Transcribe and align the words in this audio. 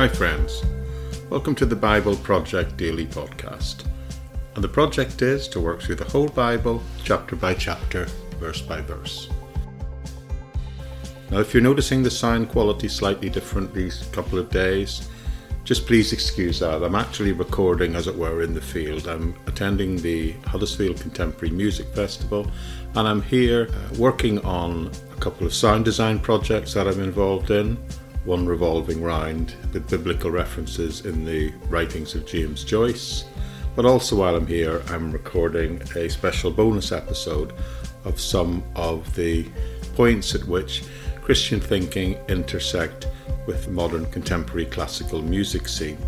Hi, 0.00 0.08
friends. 0.08 0.62
Welcome 1.28 1.54
to 1.56 1.66
the 1.66 1.76
Bible 1.76 2.16
Project 2.16 2.78
Daily 2.78 3.04
Podcast. 3.04 3.84
And 4.54 4.64
the 4.64 4.68
project 4.68 5.20
is 5.20 5.46
to 5.48 5.60
work 5.60 5.82
through 5.82 5.96
the 5.96 6.06
whole 6.06 6.28
Bible, 6.28 6.82
chapter 7.04 7.36
by 7.36 7.52
chapter, 7.52 8.06
verse 8.38 8.62
by 8.62 8.80
verse. 8.80 9.28
Now, 11.30 11.40
if 11.40 11.52
you're 11.52 11.62
noticing 11.62 12.02
the 12.02 12.10
sound 12.10 12.48
quality 12.48 12.88
slightly 12.88 13.28
different 13.28 13.74
these 13.74 14.04
couple 14.06 14.38
of 14.38 14.48
days, 14.48 15.06
just 15.64 15.86
please 15.86 16.14
excuse 16.14 16.60
that. 16.60 16.82
I'm 16.82 16.94
actually 16.94 17.32
recording, 17.32 17.94
as 17.94 18.06
it 18.06 18.16
were, 18.16 18.40
in 18.40 18.54
the 18.54 18.62
field. 18.62 19.06
I'm 19.06 19.34
attending 19.46 19.96
the 20.00 20.32
Huddersfield 20.46 20.98
Contemporary 20.98 21.54
Music 21.54 21.86
Festival, 21.88 22.50
and 22.94 23.06
I'm 23.06 23.20
here 23.20 23.68
uh, 23.70 23.94
working 23.98 24.38
on 24.46 24.90
a 25.12 25.20
couple 25.20 25.46
of 25.46 25.52
sound 25.52 25.84
design 25.84 26.20
projects 26.20 26.72
that 26.72 26.88
I'm 26.88 27.02
involved 27.02 27.50
in 27.50 27.76
one 28.24 28.46
revolving 28.46 29.02
round 29.02 29.54
with 29.72 29.88
biblical 29.88 30.30
references 30.30 31.06
in 31.06 31.24
the 31.24 31.52
writings 31.68 32.14
of 32.14 32.26
James 32.26 32.64
Joyce. 32.64 33.24
But 33.76 33.86
also, 33.86 34.16
while 34.16 34.36
I'm 34.36 34.46
here, 34.46 34.82
I'm 34.88 35.10
recording 35.10 35.80
a 35.96 36.08
special 36.08 36.50
bonus 36.50 36.92
episode 36.92 37.52
of 38.04 38.20
some 38.20 38.62
of 38.74 39.14
the 39.14 39.46
points 39.94 40.34
at 40.34 40.44
which 40.44 40.82
Christian 41.22 41.60
thinking 41.60 42.18
intersect 42.28 43.06
with 43.46 43.64
the 43.64 43.70
modern 43.70 44.06
contemporary 44.06 44.66
classical 44.66 45.22
music 45.22 45.68
scene. 45.68 45.98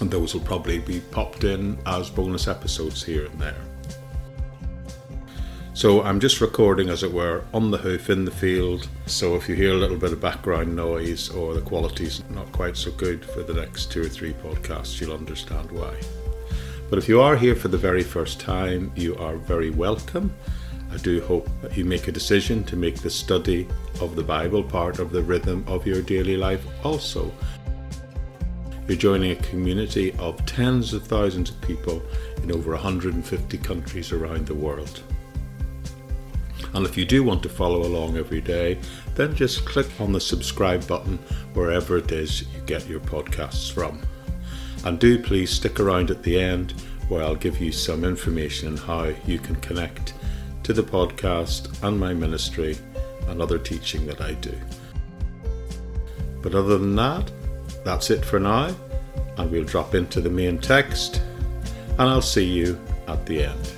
And 0.00 0.10
those 0.10 0.34
will 0.34 0.42
probably 0.42 0.78
be 0.78 1.00
popped 1.00 1.44
in 1.44 1.78
as 1.86 2.10
bonus 2.10 2.48
episodes 2.48 3.02
here 3.02 3.26
and 3.26 3.38
there. 3.38 3.75
So 5.76 6.02
I'm 6.02 6.20
just 6.20 6.40
recording, 6.40 6.88
as 6.88 7.02
it 7.02 7.12
were, 7.12 7.44
on 7.52 7.70
the 7.70 7.76
hoof 7.76 8.08
in 8.08 8.24
the 8.24 8.30
field. 8.30 8.88
So 9.04 9.36
if 9.36 9.46
you 9.46 9.54
hear 9.54 9.72
a 9.72 9.76
little 9.76 9.98
bit 9.98 10.14
of 10.14 10.22
background 10.22 10.74
noise 10.74 11.28
or 11.28 11.52
the 11.52 11.60
quality's 11.60 12.22
not 12.30 12.50
quite 12.50 12.78
so 12.78 12.90
good 12.92 13.22
for 13.22 13.42
the 13.42 13.52
next 13.52 13.92
two 13.92 14.00
or 14.00 14.08
three 14.08 14.32
podcasts, 14.32 14.98
you'll 14.98 15.12
understand 15.12 15.70
why. 15.70 15.94
But 16.88 16.98
if 16.98 17.10
you 17.10 17.20
are 17.20 17.36
here 17.36 17.54
for 17.54 17.68
the 17.68 17.76
very 17.76 18.02
first 18.02 18.40
time, 18.40 18.90
you 18.96 19.16
are 19.16 19.36
very 19.36 19.68
welcome. 19.68 20.34
I 20.90 20.96
do 20.96 21.20
hope 21.20 21.46
that 21.60 21.76
you 21.76 21.84
make 21.84 22.08
a 22.08 22.12
decision 22.12 22.64
to 22.64 22.76
make 22.76 23.02
the 23.02 23.10
study 23.10 23.68
of 24.00 24.16
the 24.16 24.24
Bible 24.24 24.62
part 24.62 24.98
of 24.98 25.12
the 25.12 25.22
rhythm 25.22 25.62
of 25.66 25.86
your 25.86 26.00
daily 26.00 26.38
life 26.38 26.64
also. 26.86 27.30
You're 28.88 28.96
joining 28.96 29.32
a 29.32 29.42
community 29.42 30.14
of 30.14 30.42
tens 30.46 30.94
of 30.94 31.06
thousands 31.06 31.50
of 31.50 31.60
people 31.60 32.02
in 32.42 32.50
over 32.50 32.70
150 32.70 33.58
countries 33.58 34.10
around 34.10 34.46
the 34.46 34.54
world. 34.54 35.02
And 36.74 36.84
if 36.84 36.96
you 36.96 37.04
do 37.04 37.24
want 37.24 37.42
to 37.44 37.48
follow 37.48 37.82
along 37.82 38.16
every 38.16 38.40
day, 38.40 38.78
then 39.14 39.34
just 39.34 39.64
click 39.64 39.88
on 40.00 40.12
the 40.12 40.20
subscribe 40.20 40.86
button 40.86 41.18
wherever 41.54 41.96
it 41.96 42.12
is 42.12 42.42
you 42.42 42.60
get 42.66 42.88
your 42.88 43.00
podcasts 43.00 43.70
from. 43.72 44.00
And 44.84 44.98
do 44.98 45.22
please 45.22 45.50
stick 45.50 45.80
around 45.80 46.10
at 46.10 46.22
the 46.22 46.38
end 46.38 46.72
where 47.08 47.22
I'll 47.22 47.34
give 47.34 47.60
you 47.60 47.72
some 47.72 48.04
information 48.04 48.68
on 48.68 48.76
how 48.76 49.14
you 49.26 49.38
can 49.38 49.56
connect 49.56 50.14
to 50.64 50.72
the 50.72 50.82
podcast 50.82 51.82
and 51.82 51.98
my 51.98 52.12
ministry 52.12 52.76
and 53.28 53.40
other 53.40 53.58
teaching 53.58 54.06
that 54.06 54.20
I 54.20 54.34
do. 54.34 54.54
But 56.42 56.54
other 56.54 56.78
than 56.78 56.96
that, 56.96 57.30
that's 57.84 58.10
it 58.10 58.24
for 58.24 58.40
now, 58.40 58.74
and 59.36 59.50
we'll 59.50 59.64
drop 59.64 59.94
into 59.94 60.20
the 60.20 60.30
main 60.30 60.58
text, 60.58 61.22
and 61.90 62.02
I'll 62.02 62.22
see 62.22 62.44
you 62.44 62.80
at 63.06 63.24
the 63.26 63.44
end. 63.44 63.72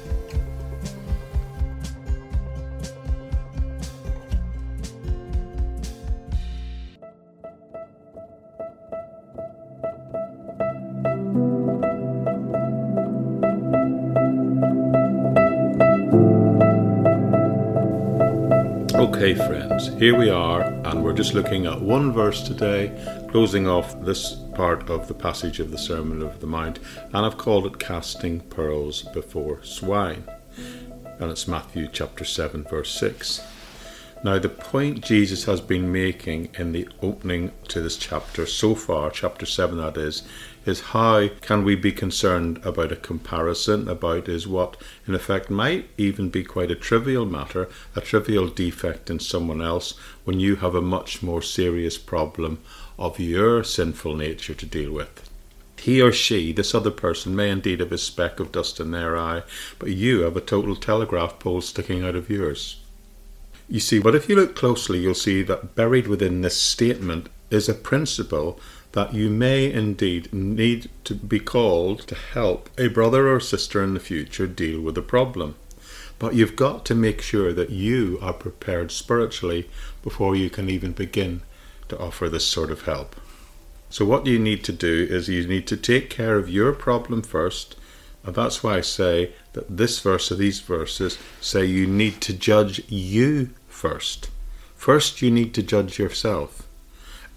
Okay, 18.98 19.32
friends, 19.32 19.86
here 20.00 20.18
we 20.18 20.28
are, 20.28 20.62
and 20.62 21.04
we're 21.04 21.12
just 21.12 21.32
looking 21.32 21.66
at 21.66 21.80
one 21.80 22.12
verse 22.12 22.42
today, 22.42 22.90
closing 23.30 23.68
off 23.68 23.94
this 24.02 24.34
part 24.56 24.90
of 24.90 25.06
the 25.06 25.14
passage 25.14 25.60
of 25.60 25.70
the 25.70 25.78
Sermon 25.78 26.20
of 26.20 26.40
the 26.40 26.48
Mount, 26.48 26.80
and 27.12 27.24
I've 27.24 27.38
called 27.38 27.66
it 27.66 27.78
Casting 27.78 28.40
Pearls 28.40 29.02
Before 29.02 29.62
Swine. 29.62 30.24
And 31.20 31.30
it's 31.30 31.46
Matthew 31.46 31.88
chapter 31.92 32.24
7, 32.24 32.64
verse 32.64 32.90
6. 32.90 33.40
Now, 34.24 34.40
the 34.40 34.48
point 34.48 35.04
Jesus 35.04 35.44
has 35.44 35.60
been 35.60 35.92
making 35.92 36.48
in 36.58 36.72
the 36.72 36.88
opening 37.00 37.52
to 37.68 37.80
this 37.80 37.96
chapter 37.96 38.46
so 38.46 38.74
far, 38.74 39.12
chapter 39.12 39.46
7 39.46 39.78
that 39.78 39.96
is, 39.96 40.24
is 40.68 40.80
how 40.92 41.28
can 41.40 41.64
we 41.64 41.74
be 41.74 41.90
concerned 41.90 42.60
about 42.64 42.92
a 42.92 42.96
comparison 42.96 43.88
about 43.88 44.28
is 44.28 44.46
what 44.46 44.76
in 45.06 45.14
effect 45.14 45.48
might 45.48 45.88
even 45.96 46.28
be 46.28 46.44
quite 46.44 46.70
a 46.70 46.76
trivial 46.76 47.24
matter, 47.24 47.68
a 47.96 48.00
trivial 48.00 48.46
defect 48.46 49.08
in 49.10 49.18
someone 49.18 49.62
else 49.62 49.98
when 50.24 50.38
you 50.38 50.56
have 50.56 50.74
a 50.74 50.82
much 50.82 51.22
more 51.22 51.42
serious 51.42 51.96
problem 51.96 52.60
of 52.98 53.18
your 53.18 53.64
sinful 53.64 54.14
nature 54.14 54.54
to 54.54 54.66
deal 54.66 54.92
with. 54.92 55.28
He 55.78 56.02
or 56.02 56.12
she, 56.12 56.52
this 56.52 56.74
other 56.74 56.90
person, 56.90 57.34
may 57.34 57.50
indeed 57.50 57.80
have 57.80 57.92
a 57.92 57.98
speck 57.98 58.40
of 58.40 58.52
dust 58.52 58.80
in 58.80 58.90
their 58.90 59.16
eye, 59.16 59.44
but 59.78 59.90
you 59.90 60.20
have 60.20 60.36
a 60.36 60.40
total 60.40 60.76
telegraph 60.76 61.38
pole 61.38 61.60
sticking 61.60 62.04
out 62.04 62.16
of 62.16 62.28
yours. 62.28 62.80
You 63.68 63.80
see, 63.80 64.00
but 64.00 64.14
if 64.14 64.28
you 64.28 64.36
look 64.36 64.56
closely, 64.56 64.98
you'll 64.98 65.14
see 65.14 65.42
that 65.42 65.74
buried 65.74 66.08
within 66.08 66.40
this 66.40 66.60
statement 66.60 67.28
is 67.50 67.68
a 67.68 67.74
principle 67.74 68.60
that 68.92 69.14
you 69.14 69.30
may 69.30 69.70
indeed 69.70 70.32
need 70.32 70.90
to 71.04 71.14
be 71.14 71.38
called 71.38 72.00
to 72.08 72.14
help 72.14 72.70
a 72.78 72.88
brother 72.88 73.32
or 73.32 73.40
sister 73.40 73.82
in 73.82 73.94
the 73.94 74.00
future 74.00 74.46
deal 74.46 74.80
with 74.80 74.96
a 74.96 75.02
problem. 75.02 75.54
But 76.18 76.34
you've 76.34 76.56
got 76.56 76.84
to 76.86 76.94
make 76.94 77.20
sure 77.22 77.52
that 77.52 77.70
you 77.70 78.18
are 78.20 78.32
prepared 78.32 78.90
spiritually 78.90 79.68
before 80.02 80.34
you 80.34 80.50
can 80.50 80.68
even 80.68 80.92
begin 80.92 81.42
to 81.88 81.98
offer 81.98 82.28
this 82.28 82.46
sort 82.46 82.70
of 82.70 82.82
help. 82.82 83.14
So, 83.90 84.04
what 84.04 84.26
you 84.26 84.38
need 84.38 84.64
to 84.64 84.72
do 84.72 85.06
is 85.08 85.28
you 85.28 85.46
need 85.46 85.66
to 85.68 85.76
take 85.76 86.10
care 86.10 86.36
of 86.36 86.50
your 86.50 86.72
problem 86.72 87.22
first. 87.22 87.76
And 88.24 88.34
that's 88.34 88.62
why 88.62 88.76
I 88.76 88.80
say 88.82 89.32
that 89.54 89.74
this 89.74 90.00
verse 90.00 90.30
or 90.30 90.34
these 90.34 90.60
verses 90.60 91.18
say 91.40 91.64
you 91.64 91.86
need 91.86 92.20
to 92.22 92.34
judge 92.34 92.82
you 92.88 93.50
first. 93.68 94.28
First, 94.76 95.22
you 95.22 95.30
need 95.30 95.54
to 95.54 95.62
judge 95.62 95.98
yourself. 95.98 96.67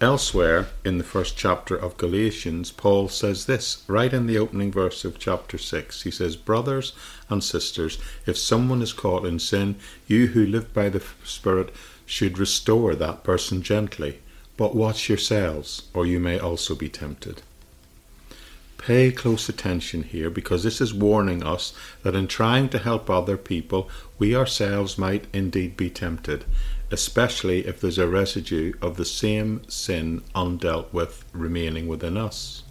Elsewhere 0.02 0.66
in 0.84 0.98
the 0.98 1.04
first 1.04 1.36
chapter 1.36 1.76
of 1.76 1.96
Galatians, 1.96 2.72
Paul 2.72 3.08
says 3.08 3.46
this, 3.46 3.84
right 3.86 4.12
in 4.12 4.26
the 4.26 4.36
opening 4.36 4.72
verse 4.72 5.04
of 5.04 5.16
chapter 5.16 5.56
6. 5.56 6.02
He 6.02 6.10
says, 6.10 6.34
Brothers 6.34 6.92
and 7.30 7.44
sisters, 7.44 7.98
if 8.26 8.36
someone 8.36 8.82
is 8.82 8.92
caught 8.92 9.24
in 9.24 9.38
sin, 9.38 9.76
you 10.08 10.26
who 10.26 10.44
live 10.44 10.74
by 10.74 10.88
the 10.88 11.04
Spirit 11.22 11.72
should 12.04 12.36
restore 12.36 12.96
that 12.96 13.22
person 13.22 13.62
gently. 13.62 14.18
But 14.56 14.74
watch 14.74 15.08
yourselves, 15.08 15.82
or 15.94 16.04
you 16.04 16.18
may 16.18 16.36
also 16.36 16.74
be 16.74 16.88
tempted. 16.88 17.40
Pay 18.78 19.12
close 19.12 19.48
attention 19.48 20.02
here 20.02 20.30
because 20.30 20.64
this 20.64 20.80
is 20.80 20.92
warning 20.92 21.44
us 21.44 21.72
that 22.02 22.16
in 22.16 22.26
trying 22.26 22.68
to 22.70 22.80
help 22.80 23.08
other 23.08 23.36
people, 23.36 23.88
we 24.18 24.34
ourselves 24.34 24.98
might 24.98 25.28
indeed 25.32 25.76
be 25.76 25.90
tempted 25.90 26.44
especially 26.92 27.66
if 27.66 27.80
there's 27.80 27.98
a 27.98 28.06
residue 28.06 28.74
of 28.82 28.96
the 28.96 29.04
same 29.04 29.62
sin 29.68 30.22
undealt 30.34 30.92
with 30.92 31.24
remaining 31.32 31.88
within 31.88 32.18
us. 32.18 32.62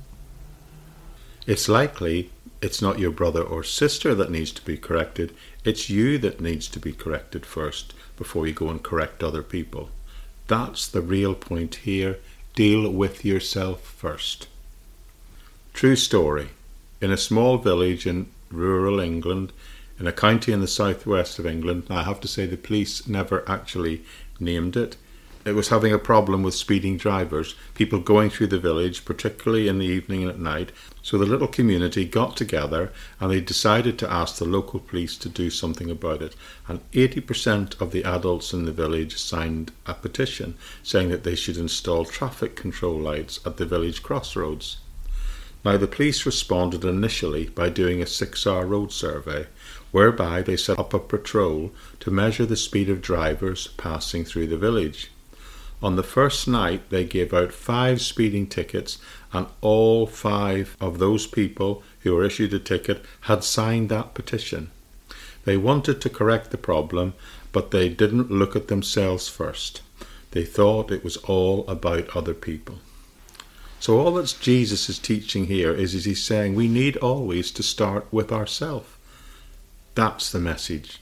It's 1.48 1.68
likely 1.68 2.30
it's 2.62 2.82
not 2.82 3.00
your 3.00 3.10
brother 3.10 3.42
or 3.42 3.64
sister 3.64 4.14
that 4.14 4.30
needs 4.30 4.52
to 4.52 4.64
be 4.64 4.78
corrected, 4.78 5.34
it's 5.66 5.90
you 5.90 6.20
that 6.20 6.40
needs 6.40 6.68
to 6.68 6.80
be 6.80 6.94
corrected 6.94 7.46
first 7.46 7.96
before 8.16 8.46
you 8.46 8.54
go 8.54 8.70
and 8.70 8.84
correct 8.84 9.24
other 9.24 9.42
people. 9.42 9.90
That's 10.48 10.88
the 10.88 11.02
real 11.02 11.34
point 11.34 11.76
here. 11.76 12.20
Deal 12.54 12.92
with 12.92 13.26
yourself 13.26 13.82
first. 13.82 14.48
True 15.74 15.96
story. 15.96 16.50
In 17.02 17.10
a 17.10 17.18
small 17.18 17.58
village 17.58 18.06
in 18.06 18.28
rural 18.52 19.00
England, 19.00 19.52
in 20.02 20.08
a 20.08 20.12
county 20.12 20.52
in 20.52 20.62
the 20.62 20.68
southwest 20.68 21.38
of 21.38 21.46
England. 21.46 21.84
I 21.88 22.02
have 22.02 22.20
to 22.22 22.28
say 22.28 22.48
the 22.48 22.58
police 22.58 23.08
never 23.08 23.48
actually 23.48 24.04
named 24.40 24.76
it. 24.76 24.98
It 25.46 25.54
was 25.54 25.70
having 25.70 25.94
a 25.94 26.00
problem 26.00 26.42
with 26.42 26.56
speeding 26.56 26.98
drivers, 26.98 27.54
people 27.76 28.00
going 28.00 28.32
through 28.32 28.48
the 28.48 28.58
village, 28.58 29.06
particularly 29.06 29.68
in 29.68 29.78
the 29.78 29.86
evening 29.86 30.24
and 30.24 30.32
at 30.32 30.40
night. 30.40 30.72
So 31.04 31.20
the 31.20 31.28
little 31.28 31.48
community 31.48 32.04
got 32.04 32.36
together 32.36 32.92
and 33.20 33.30
they 33.30 33.42
decided 33.42 34.00
to 34.00 34.12
ask 34.12 34.38
the 34.38 34.46
local 34.46 34.80
police 34.80 35.18
to 35.18 35.30
do 35.30 35.52
something 35.52 35.92
about 35.92 36.24
it. 36.24 36.36
And 36.68 36.80
80% 36.94 37.80
of 37.80 37.92
the 37.92 38.04
adults 38.04 38.54
in 38.54 38.66
the 38.66 38.72
village 38.72 39.18
signed 39.18 39.72
a 39.86 39.94
petition 39.94 40.56
saying 40.82 41.10
that 41.10 41.24
they 41.24 41.36
should 41.36 41.58
install 41.58 42.06
traffic 42.06 42.56
control 42.56 43.00
lights 43.00 43.40
at 43.46 43.58
the 43.58 43.68
village 43.68 44.02
crossroads. 44.02 44.78
Now, 45.64 45.78
the 45.78 45.86
police 45.86 46.26
responded 46.26 46.84
initially 46.84 47.50
by 47.50 47.70
doing 47.70 48.02
a 48.02 48.08
six 48.08 48.48
hour 48.48 48.66
road 48.66 48.92
survey, 48.92 49.46
whereby 49.92 50.42
they 50.42 50.58
set 50.58 50.80
up 50.80 50.94
a 50.94 51.00
patrol 51.00 51.72
to 52.00 52.12
measure 52.12 52.46
the 52.46 52.56
speed 52.56 52.90
of 52.90 53.02
drivers 53.02 53.68
passing 53.78 54.24
through 54.24 54.48
the 54.48 54.58
village. 54.58 55.12
On 55.84 55.96
the 55.96 56.04
first 56.04 56.48
night, 56.48 56.90
they 56.90 57.04
gave 57.04 57.34
out 57.34 57.52
five 57.52 58.02
speeding 58.02 58.48
tickets, 58.48 59.00
and 59.34 59.48
all 59.62 60.06
five 60.06 60.78
of 60.80 61.00
those 61.00 61.26
people 61.26 61.82
who 62.02 62.14
were 62.14 62.24
issued 62.24 62.54
a 62.54 62.60
ticket 62.60 63.04
had 63.22 63.44
signed 63.44 63.90
that 63.90 64.14
petition. 64.14 64.70
They 65.44 65.58
wanted 65.58 66.00
to 66.02 66.10
correct 66.10 66.52
the 66.52 66.58
problem, 66.58 67.14
but 67.52 67.72
they 67.72 67.90
didn't 67.90 68.30
look 68.30 68.56
at 68.56 68.68
themselves 68.68 69.28
first. 69.28 69.82
They 70.32 70.46
thought 70.46 70.92
it 70.92 71.04
was 71.04 71.18
all 71.18 71.68
about 71.68 72.16
other 72.16 72.36
people. 72.36 72.80
So 73.80 73.98
all 74.00 74.14
that 74.14 74.38
Jesus 74.40 74.88
is 74.88 75.00
teaching 75.00 75.48
here 75.48 75.74
is, 75.74 75.96
is 75.96 76.06
he's 76.06 76.24
saying 76.24 76.54
we 76.54 76.68
need 76.68 76.98
always 76.98 77.50
to 77.52 77.64
start 77.64 78.06
with 78.12 78.32
ourselves. 78.32 78.88
That's 79.96 80.32
the 80.32 80.40
message. 80.40 81.02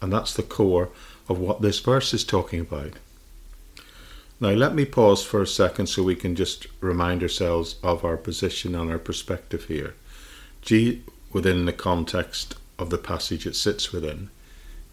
And 0.00 0.12
that's 0.12 0.34
the 0.34 0.42
core 0.42 0.90
of 1.28 1.38
what 1.38 1.60
this 1.60 1.80
verse 1.80 2.14
is 2.14 2.24
talking 2.24 2.60
about. 2.60 2.94
Now, 4.40 4.50
let 4.50 4.74
me 4.74 4.84
pause 4.84 5.24
for 5.24 5.42
a 5.42 5.46
second 5.46 5.88
so 5.88 6.02
we 6.02 6.14
can 6.14 6.36
just 6.36 6.68
remind 6.80 7.22
ourselves 7.22 7.76
of 7.82 8.04
our 8.04 8.16
position 8.16 8.74
and 8.74 8.90
our 8.90 8.98
perspective 8.98 9.64
here. 9.64 9.94
G, 10.62 11.02
within 11.32 11.64
the 11.64 11.72
context 11.72 12.54
of 12.78 12.90
the 12.90 12.98
passage 12.98 13.46
it 13.46 13.56
sits 13.56 13.92
within, 13.92 14.30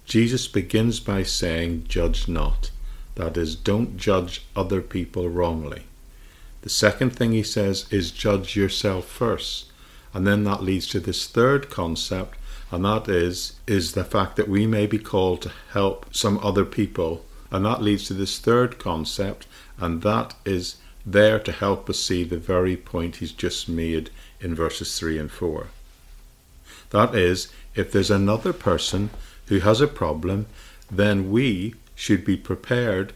Jesus 0.06 0.48
begins 0.48 1.00
by 1.00 1.24
saying, 1.24 1.86
Judge 1.88 2.28
not. 2.28 2.72
That 3.16 3.38
is, 3.38 3.56
don't 3.56 3.98
judge 3.98 4.44
other 4.56 4.82
people 4.82 5.30
wrongly. 5.30 5.84
The 6.62 6.70
second 6.70 7.12
thing 7.12 7.32
he 7.32 7.44
says 7.44 7.86
is, 7.92 8.12
Judge 8.12 8.56
yourself 8.56 9.06
first. 9.06 9.72
And 10.14 10.26
then 10.26 10.44
that 10.46 10.64
leads 10.64 10.88
to 10.88 11.00
this 11.00 11.28
third 11.28 11.70
concept, 11.70 12.38
and 12.72 12.84
that 12.86 13.08
is, 13.08 13.54
is 13.68 13.94
the 13.94 14.04
fact 14.04 14.36
that 14.36 14.50
we 14.50 14.66
may 14.66 14.88
be 14.88 15.00
called 15.00 15.42
to 15.44 15.52
help 15.72 16.14
some 16.14 16.40
other 16.44 16.66
people 16.66 17.26
and 17.56 17.66
that 17.66 17.82
leads 17.82 18.06
to 18.06 18.14
this 18.14 18.38
third 18.38 18.80
concept, 18.80 19.48
and 19.78 20.02
that 20.02 20.34
is 20.44 20.76
there 21.06 21.40
to 21.40 21.54
help 21.54 21.90
us 21.90 22.00
see 22.00 22.24
the 22.24 22.38
very 22.38 22.76
point 22.76 23.18
he's 23.18 23.32
just 23.32 23.70
made 23.70 24.10
in 24.42 24.54
verses 24.54 25.00
3 25.00 25.20
and 25.20 25.32
4. 25.32 25.68
That 26.90 27.16
is, 27.16 27.48
if 27.76 27.92
there's 27.92 28.12
another 28.12 28.52
person 28.52 29.10
who 29.48 29.60
has 29.60 29.80
a 29.80 29.88
problem, 29.88 30.48
then 30.92 31.32
we 31.32 31.76
should 31.96 32.26
be 32.26 32.36
prepared 32.36 33.14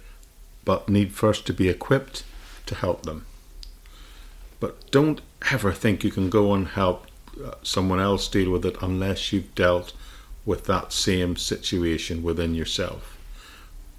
but 0.64 0.88
need 0.88 1.14
first 1.14 1.46
to 1.48 1.54
be 1.54 1.68
equipped 1.68 2.24
to 2.68 2.76
help 2.76 3.04
them. 3.04 3.26
But 4.62 4.90
don't 4.92 5.22
ever 5.52 5.74
think 5.74 6.04
you 6.04 6.12
can 6.12 6.30
go 6.30 6.54
and 6.54 6.68
help 6.68 7.08
someone 7.64 8.00
else 8.00 8.28
deal 8.28 8.52
with 8.52 8.66
it 8.66 8.78
unless 8.82 9.32
you've 9.32 9.54
dealt 9.56 9.94
with 10.46 10.66
that 10.66 10.92
same 10.92 11.36
situation 11.36 12.24
within 12.24 12.56
yourself. 12.56 13.18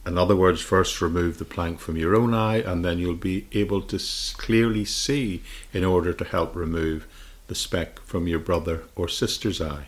In 0.06 0.16
other 0.16 0.34
words, 0.34 0.60
first 0.60 1.00
remove 1.00 1.38
the 1.38 1.44
plank 1.44 1.78
from 1.78 1.96
your 1.96 2.16
own 2.16 2.32
eye, 2.32 2.56
and 2.56 2.84
then 2.84 2.98
you'll 2.98 3.14
be 3.14 3.46
able 3.52 3.82
to 3.82 3.98
clearly 4.36 4.84
see 4.84 5.42
in 5.72 5.84
order 5.84 6.12
to 6.12 6.24
help 6.24 6.56
remove 6.56 7.06
the 7.48 7.54
speck 7.54 8.00
from 8.00 8.26
your 8.26 8.38
brother 8.38 8.84
or 8.96 9.08
sister's 9.08 9.60
eye. 9.60 9.86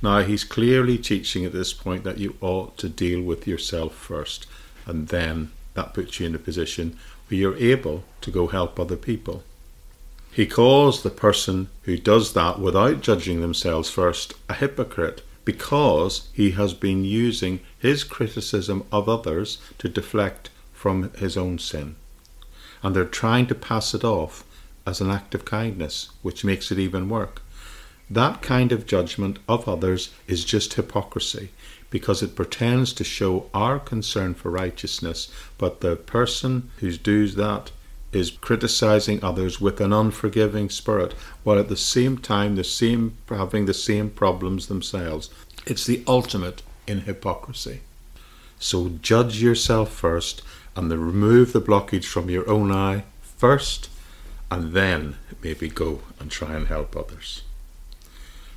Now, 0.00 0.22
he's 0.22 0.44
clearly 0.44 0.98
teaching 0.98 1.44
at 1.44 1.52
this 1.52 1.72
point 1.72 2.04
that 2.04 2.18
you 2.18 2.36
ought 2.40 2.76
to 2.78 2.88
deal 2.88 3.22
with 3.22 3.46
yourself 3.46 3.94
first, 3.94 4.46
and 4.86 5.08
then 5.08 5.50
that 5.74 5.94
puts 5.94 6.20
you 6.20 6.26
in 6.26 6.34
a 6.34 6.38
position 6.38 6.98
where 7.28 7.38
you're 7.38 7.56
able 7.56 8.04
to 8.20 8.30
go 8.30 8.46
help 8.46 8.78
other 8.78 8.96
people. 8.96 9.42
He 10.34 10.46
calls 10.46 11.02
the 11.02 11.10
person 11.10 11.68
who 11.82 11.98
does 11.98 12.32
that 12.32 12.58
without 12.58 13.02
judging 13.02 13.42
themselves 13.42 13.90
first 13.90 14.32
a 14.48 14.54
hypocrite 14.54 15.22
because 15.44 16.28
he 16.32 16.52
has 16.52 16.72
been 16.72 17.04
using 17.04 17.60
his 17.78 18.02
criticism 18.02 18.86
of 18.90 19.10
others 19.10 19.58
to 19.76 19.90
deflect 19.90 20.48
from 20.72 21.12
his 21.12 21.36
own 21.36 21.58
sin. 21.58 21.96
And 22.82 22.96
they're 22.96 23.04
trying 23.04 23.46
to 23.48 23.54
pass 23.54 23.92
it 23.92 24.04
off 24.04 24.42
as 24.86 25.02
an 25.02 25.10
act 25.10 25.34
of 25.34 25.44
kindness, 25.44 26.08
which 26.22 26.44
makes 26.44 26.72
it 26.72 26.78
even 26.78 27.10
work. 27.10 27.42
That 28.08 28.40
kind 28.40 28.72
of 28.72 28.86
judgment 28.86 29.38
of 29.46 29.68
others 29.68 30.14
is 30.26 30.46
just 30.46 30.74
hypocrisy 30.74 31.50
because 31.90 32.22
it 32.22 32.34
pretends 32.34 32.94
to 32.94 33.04
show 33.04 33.50
our 33.52 33.78
concern 33.78 34.32
for 34.32 34.50
righteousness, 34.50 35.30
but 35.58 35.82
the 35.82 35.96
person 35.96 36.70
who 36.78 36.96
does 36.96 37.34
that 37.34 37.70
is 38.12 38.30
criticizing 38.30 39.22
others 39.24 39.60
with 39.60 39.80
an 39.80 39.92
unforgiving 39.92 40.68
spirit, 40.68 41.14
while 41.44 41.58
at 41.58 41.68
the 41.68 41.76
same 41.76 42.18
time 42.18 42.56
having 43.28 43.66
the 43.66 43.74
same 43.74 44.10
problems 44.10 44.66
themselves. 44.66 45.30
It's 45.66 45.86
the 45.86 46.02
ultimate 46.06 46.62
in 46.86 47.00
hypocrisy. 47.00 47.80
So 48.58 48.90
judge 49.00 49.42
yourself 49.42 49.92
first 49.92 50.42
and 50.76 50.90
then 50.90 51.00
remove 51.00 51.52
the 51.52 51.60
blockage 51.60 52.06
from 52.06 52.30
your 52.30 52.48
own 52.48 52.70
eye 52.70 53.04
first, 53.22 53.88
and 54.50 54.72
then 54.72 55.16
maybe 55.42 55.68
go 55.68 56.00
and 56.20 56.30
try 56.30 56.54
and 56.54 56.68
help 56.68 56.96
others. 56.96 57.42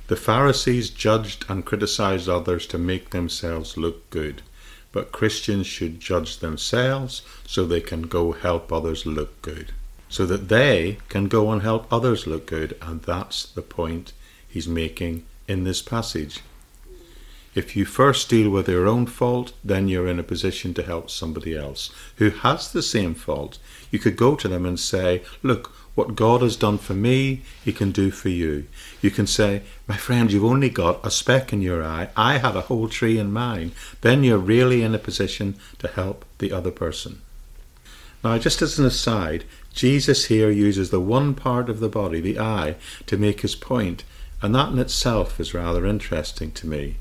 The 0.08 0.16
Pharisees 0.16 0.90
judged 0.90 1.44
and 1.48 1.64
criticized 1.64 2.28
others 2.28 2.66
to 2.68 2.78
make 2.78 3.10
themselves 3.10 3.76
look 3.76 4.08
good 4.10 4.42
but 4.96 5.12
Christians 5.12 5.66
should 5.66 6.00
judge 6.00 6.38
themselves 6.38 7.20
so 7.46 7.66
they 7.66 7.82
can 7.82 8.04
go 8.04 8.32
help 8.32 8.72
others 8.72 9.04
look 9.04 9.42
good. 9.42 9.72
So 10.08 10.24
that 10.24 10.48
they 10.48 10.96
can 11.10 11.28
go 11.28 11.52
and 11.52 11.60
help 11.60 11.86
others 11.92 12.26
look 12.26 12.46
good. 12.46 12.78
And 12.80 13.02
that's 13.02 13.44
the 13.44 13.60
point 13.60 14.14
he's 14.48 14.66
making 14.66 15.26
in 15.46 15.64
this 15.64 15.82
passage. 15.82 16.40
If 17.54 17.76
you 17.76 17.84
first 17.84 18.30
deal 18.30 18.48
with 18.48 18.70
your 18.70 18.86
own 18.86 19.04
fault, 19.04 19.52
then 19.62 19.86
you're 19.86 20.08
in 20.08 20.18
a 20.18 20.22
position 20.22 20.72
to 20.72 20.82
help 20.82 21.10
somebody 21.10 21.54
else 21.54 21.90
who 22.16 22.30
has 22.30 22.72
the 22.72 22.80
same 22.80 23.12
fault. 23.12 23.58
You 23.90 23.98
could 23.98 24.16
go 24.16 24.34
to 24.34 24.48
them 24.48 24.64
and 24.64 24.80
say, 24.80 25.22
Look, 25.42 25.76
what 25.96 26.14
God 26.14 26.42
has 26.42 26.56
done 26.56 26.78
for 26.78 26.94
me, 26.94 27.42
He 27.64 27.72
can 27.72 27.90
do 27.90 28.12
for 28.12 28.28
you. 28.28 28.66
You 29.00 29.10
can 29.10 29.26
say, 29.26 29.62
My 29.88 29.96
friend, 29.96 30.30
you've 30.30 30.44
only 30.44 30.70
got 30.70 31.04
a 31.04 31.10
speck 31.10 31.52
in 31.52 31.60
your 31.60 31.82
eye. 31.82 32.10
I 32.14 32.38
had 32.38 32.54
a 32.54 32.60
whole 32.60 32.88
tree 32.88 33.18
in 33.18 33.32
mine. 33.32 33.72
Then 34.02 34.22
you're 34.22 34.38
really 34.38 34.82
in 34.82 34.94
a 34.94 34.98
position 34.98 35.56
to 35.78 35.88
help 35.88 36.24
the 36.38 36.52
other 36.52 36.70
person. 36.70 37.22
Now, 38.22 38.38
just 38.38 38.60
as 38.60 38.78
an 38.78 38.84
aside, 38.84 39.44
Jesus 39.72 40.26
here 40.26 40.50
uses 40.50 40.90
the 40.90 41.00
one 41.00 41.34
part 41.34 41.68
of 41.68 41.80
the 41.80 41.88
body, 41.88 42.20
the 42.20 42.38
eye, 42.38 42.76
to 43.06 43.16
make 43.16 43.40
his 43.40 43.54
point, 43.54 44.04
and 44.42 44.54
that 44.54 44.70
in 44.70 44.78
itself 44.78 45.40
is 45.40 45.54
rather 45.54 45.86
interesting 45.86 46.52
to 46.52 46.66
me. 46.66 46.96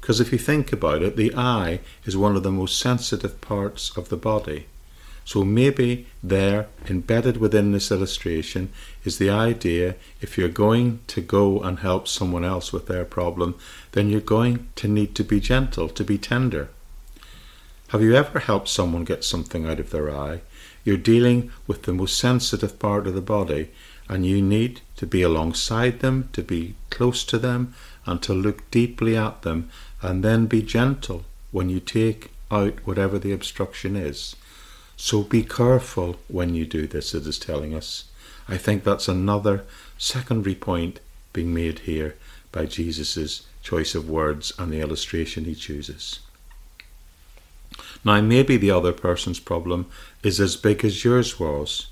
Because 0.00 0.20
if 0.20 0.32
you 0.32 0.38
think 0.38 0.72
about 0.72 1.02
it, 1.02 1.16
the 1.16 1.34
eye 1.34 1.80
is 2.04 2.16
one 2.16 2.36
of 2.36 2.42
the 2.42 2.52
most 2.52 2.78
sensitive 2.78 3.40
parts 3.40 3.96
of 3.96 4.08
the 4.08 4.16
body. 4.16 4.66
So 5.24 5.42
maybe 5.42 6.06
there, 6.22 6.66
embedded 6.88 7.38
within 7.38 7.72
this 7.72 7.90
illustration, 7.90 8.70
is 9.04 9.16
the 9.18 9.30
idea 9.30 9.96
if 10.20 10.36
you're 10.36 10.48
going 10.48 11.00
to 11.08 11.20
go 11.22 11.60
and 11.60 11.78
help 11.78 12.06
someone 12.06 12.44
else 12.44 12.72
with 12.72 12.86
their 12.86 13.06
problem, 13.06 13.54
then 13.92 14.10
you're 14.10 14.20
going 14.20 14.68
to 14.76 14.88
need 14.88 15.14
to 15.14 15.24
be 15.24 15.40
gentle, 15.40 15.88
to 15.88 16.04
be 16.04 16.18
tender. 16.18 16.68
Have 17.88 18.02
you 18.02 18.14
ever 18.14 18.40
helped 18.40 18.68
someone 18.68 19.04
get 19.04 19.24
something 19.24 19.66
out 19.66 19.80
of 19.80 19.90
their 19.90 20.14
eye? 20.14 20.42
You're 20.84 20.98
dealing 20.98 21.50
with 21.66 21.84
the 21.84 21.94
most 21.94 22.18
sensitive 22.18 22.78
part 22.78 23.06
of 23.06 23.14
the 23.14 23.22
body, 23.22 23.70
and 24.08 24.26
you 24.26 24.42
need 24.42 24.82
to 24.96 25.06
be 25.06 25.22
alongside 25.22 26.00
them, 26.00 26.28
to 26.34 26.42
be 26.42 26.74
close 26.90 27.24
to 27.24 27.38
them, 27.38 27.74
and 28.04 28.22
to 28.22 28.34
look 28.34 28.70
deeply 28.70 29.16
at 29.16 29.42
them, 29.42 29.70
and 30.02 30.22
then 30.22 30.46
be 30.46 30.60
gentle 30.60 31.24
when 31.50 31.70
you 31.70 31.80
take 31.80 32.30
out 32.50 32.74
whatever 32.84 33.18
the 33.18 33.32
obstruction 33.32 33.96
is. 33.96 34.36
So 34.96 35.22
be 35.22 35.42
careful 35.42 36.16
when 36.28 36.54
you 36.54 36.66
do 36.66 36.86
this, 36.86 37.14
it 37.14 37.26
is 37.26 37.38
telling 37.38 37.74
us. 37.74 38.04
I 38.48 38.56
think 38.56 38.84
that's 38.84 39.08
another 39.08 39.64
secondary 39.98 40.54
point 40.54 41.00
being 41.32 41.52
made 41.52 41.80
here 41.80 42.16
by 42.52 42.66
Jesus' 42.66 43.46
choice 43.62 43.94
of 43.94 44.08
words 44.08 44.52
and 44.58 44.72
the 44.72 44.80
illustration 44.80 45.44
he 45.44 45.54
chooses. 45.54 46.20
Now, 48.04 48.20
maybe 48.20 48.56
the 48.56 48.70
other 48.70 48.92
person's 48.92 49.40
problem 49.40 49.86
is 50.22 50.38
as 50.38 50.56
big 50.56 50.84
as 50.84 51.04
yours 51.04 51.40
was. 51.40 51.86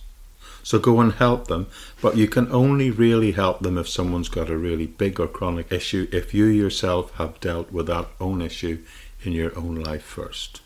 So 0.62 0.78
go 0.78 1.00
and 1.00 1.12
help 1.12 1.48
them, 1.48 1.66
but 2.00 2.16
you 2.16 2.28
can 2.28 2.50
only 2.52 2.90
really 2.90 3.32
help 3.32 3.60
them 3.60 3.76
if 3.76 3.88
someone's 3.88 4.28
got 4.28 4.48
a 4.48 4.56
really 4.56 4.86
big 4.86 5.18
or 5.18 5.26
chronic 5.26 5.72
issue, 5.72 6.06
if 6.12 6.32
you 6.32 6.44
yourself 6.44 7.12
have 7.16 7.40
dealt 7.40 7.72
with 7.72 7.86
that 7.88 8.08
own 8.20 8.40
issue 8.40 8.84
in 9.22 9.32
your 9.32 9.56
own 9.58 9.74
life 9.74 10.04
first. 10.04 10.61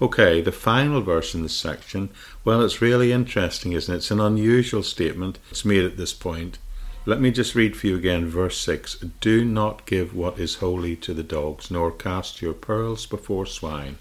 Okay, 0.00 0.42
the 0.42 0.52
final 0.52 1.00
verse 1.00 1.34
in 1.34 1.42
this 1.42 1.56
section, 1.56 2.10
well, 2.44 2.60
it's 2.60 2.82
really 2.82 3.12
interesting, 3.12 3.72
isn't 3.72 3.92
it? 3.92 3.98
It's 3.98 4.10
an 4.10 4.20
unusual 4.20 4.82
statement. 4.82 5.38
It's 5.50 5.64
made 5.64 5.84
at 5.84 5.96
this 5.96 6.12
point. 6.12 6.58
Let 7.06 7.20
me 7.20 7.30
just 7.30 7.54
read 7.54 7.76
for 7.76 7.86
you 7.86 7.96
again 7.96 8.26
verse 8.26 8.58
6 8.58 8.96
Do 9.20 9.44
not 9.44 9.86
give 9.86 10.14
what 10.14 10.38
is 10.38 10.56
holy 10.56 10.96
to 10.96 11.14
the 11.14 11.22
dogs, 11.22 11.70
nor 11.70 11.90
cast 11.90 12.42
your 12.42 12.52
pearls 12.52 13.06
before 13.06 13.46
swine, 13.46 13.96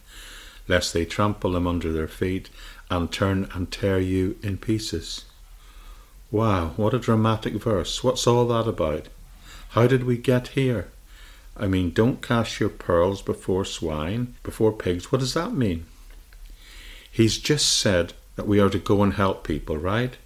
lest 0.67 0.91
they 0.91 1.05
trample 1.05 1.51
them 1.51 1.67
under 1.67 1.93
their 1.93 2.07
feet 2.07 2.49
and 2.89 3.11
turn 3.11 3.47
and 3.53 3.71
tear 3.71 3.99
you 3.99 4.37
in 4.41 4.57
pieces. 4.57 5.25
Wow, 6.29 6.73
what 6.75 6.93
a 6.93 6.99
dramatic 6.99 7.53
verse. 7.53 8.03
What's 8.03 8.27
all 8.27 8.47
that 8.47 8.67
about? 8.67 9.07
How 9.69 9.87
did 9.87 10.03
we 10.03 10.17
get 10.17 10.49
here? 10.49 10.89
I 11.57 11.67
mean, 11.67 11.91
don't 11.91 12.21
cast 12.21 12.59
your 12.59 12.69
pearls 12.69 13.21
before 13.21 13.65
swine, 13.65 14.35
before 14.43 14.73
pigs. 14.73 15.11
What 15.11 15.19
does 15.19 15.33
that 15.35 15.53
mean? 15.53 15.85
He's 17.09 17.37
just 17.37 17.79
said 17.79 18.13
that 18.35 18.47
we 18.47 18.59
are 18.59 18.69
to 18.69 18.79
go 18.79 19.01
and 19.03 19.13
help 19.13 19.45
people, 19.45 19.77
right? 19.77 20.17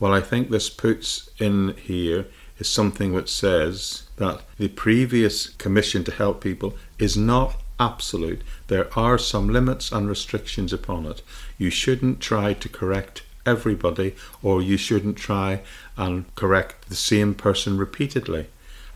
Well, 0.00 0.14
I 0.14 0.20
think 0.20 0.50
this 0.50 0.70
puts 0.70 1.28
in 1.38 1.74
here 1.76 2.26
is 2.58 2.68
something 2.68 3.12
which 3.12 3.30
says 3.30 4.04
that 4.16 4.42
the 4.58 4.68
previous 4.68 5.48
commission 5.48 6.04
to 6.04 6.12
help 6.12 6.40
people 6.40 6.74
is 6.98 7.16
not 7.16 7.60
absolute. 7.78 8.42
There 8.68 8.88
are 8.98 9.18
some 9.18 9.48
limits 9.48 9.92
and 9.92 10.08
restrictions 10.08 10.72
upon 10.72 11.06
it. 11.06 11.22
You 11.58 11.70
shouldn't 11.70 12.20
try 12.20 12.54
to 12.54 12.68
correct 12.68 13.22
everybody, 13.44 14.14
or 14.42 14.62
you 14.62 14.76
shouldn't 14.76 15.18
try 15.18 15.60
and 15.96 16.32
correct 16.34 16.88
the 16.88 16.94
same 16.94 17.34
person 17.34 17.76
repeatedly. 17.76 18.46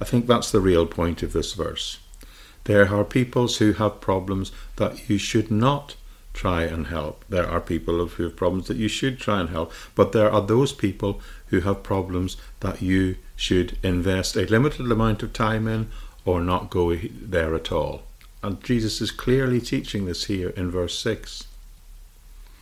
I 0.01 0.05
think 0.05 0.27
that's 0.27 0.51
the 0.51 0.61
real 0.61 0.87
point 0.87 1.23
of 1.23 1.33
this 1.33 1.53
verse. 1.55 1.99
There 2.65 2.89
are 2.95 3.05
peoples 3.05 3.59
who 3.59 3.73
have 3.73 4.01
problems 4.01 4.53
that 4.77 5.09
you 5.09 5.19
should 5.19 5.51
not 5.51 5.97
try 6.35 6.63
and 6.63 6.87
help. 6.87 7.25
There 7.29 7.49
are 7.49 7.61
people 7.61 8.07
who 8.07 8.23
have 8.23 8.37
problems 8.37 8.69
that 8.69 8.77
you 8.77 8.89
should 8.89 9.19
try 9.19 9.41
and 9.41 9.51
help, 9.51 9.73
but 9.95 10.13
there 10.13 10.31
are 10.31 10.43
those 10.43 10.73
people 10.73 11.21
who 11.47 11.61
have 11.61 11.83
problems 11.83 12.37
that 12.61 12.81
you 12.81 13.17
should 13.35 13.77
invest 13.83 14.37
a 14.37 14.43
limited 14.43 14.91
amount 14.93 15.23
of 15.23 15.33
time 15.33 15.67
in 15.67 15.89
or 16.25 16.41
not 16.41 16.71
go 16.71 16.95
there 16.95 17.55
at 17.55 17.73
all. 17.73 18.03
And 18.43 18.63
Jesus 18.63 19.01
is 19.01 19.11
clearly 19.11 19.61
teaching 19.61 20.05
this 20.05 20.27
here 20.27 20.51
in 20.51 20.71
verse 20.71 20.97
6. 20.99 21.45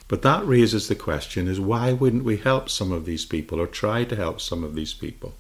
But 0.08 0.22
that 0.22 0.46
raises 0.46 0.88
the 0.88 0.94
question 0.94 1.48
is 1.48 1.60
why 1.60 1.92
wouldn't 1.92 2.24
we 2.24 2.36
help 2.36 2.70
some 2.70 2.92
of 2.92 3.04
these 3.04 3.26
people 3.26 3.60
or 3.60 3.66
try 3.66 4.04
to 4.04 4.16
help 4.16 4.40
some 4.40 4.62
of 4.64 4.74
these 4.74 4.94
people? 4.94 5.34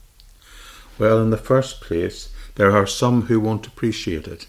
Well, 0.98 1.20
in 1.20 1.30
the 1.30 1.36
first 1.36 1.80
place, 1.80 2.30
there 2.54 2.70
are 2.70 2.86
some 2.86 3.22
who 3.22 3.38
won't 3.38 3.66
appreciate 3.66 4.26
it. 4.26 4.46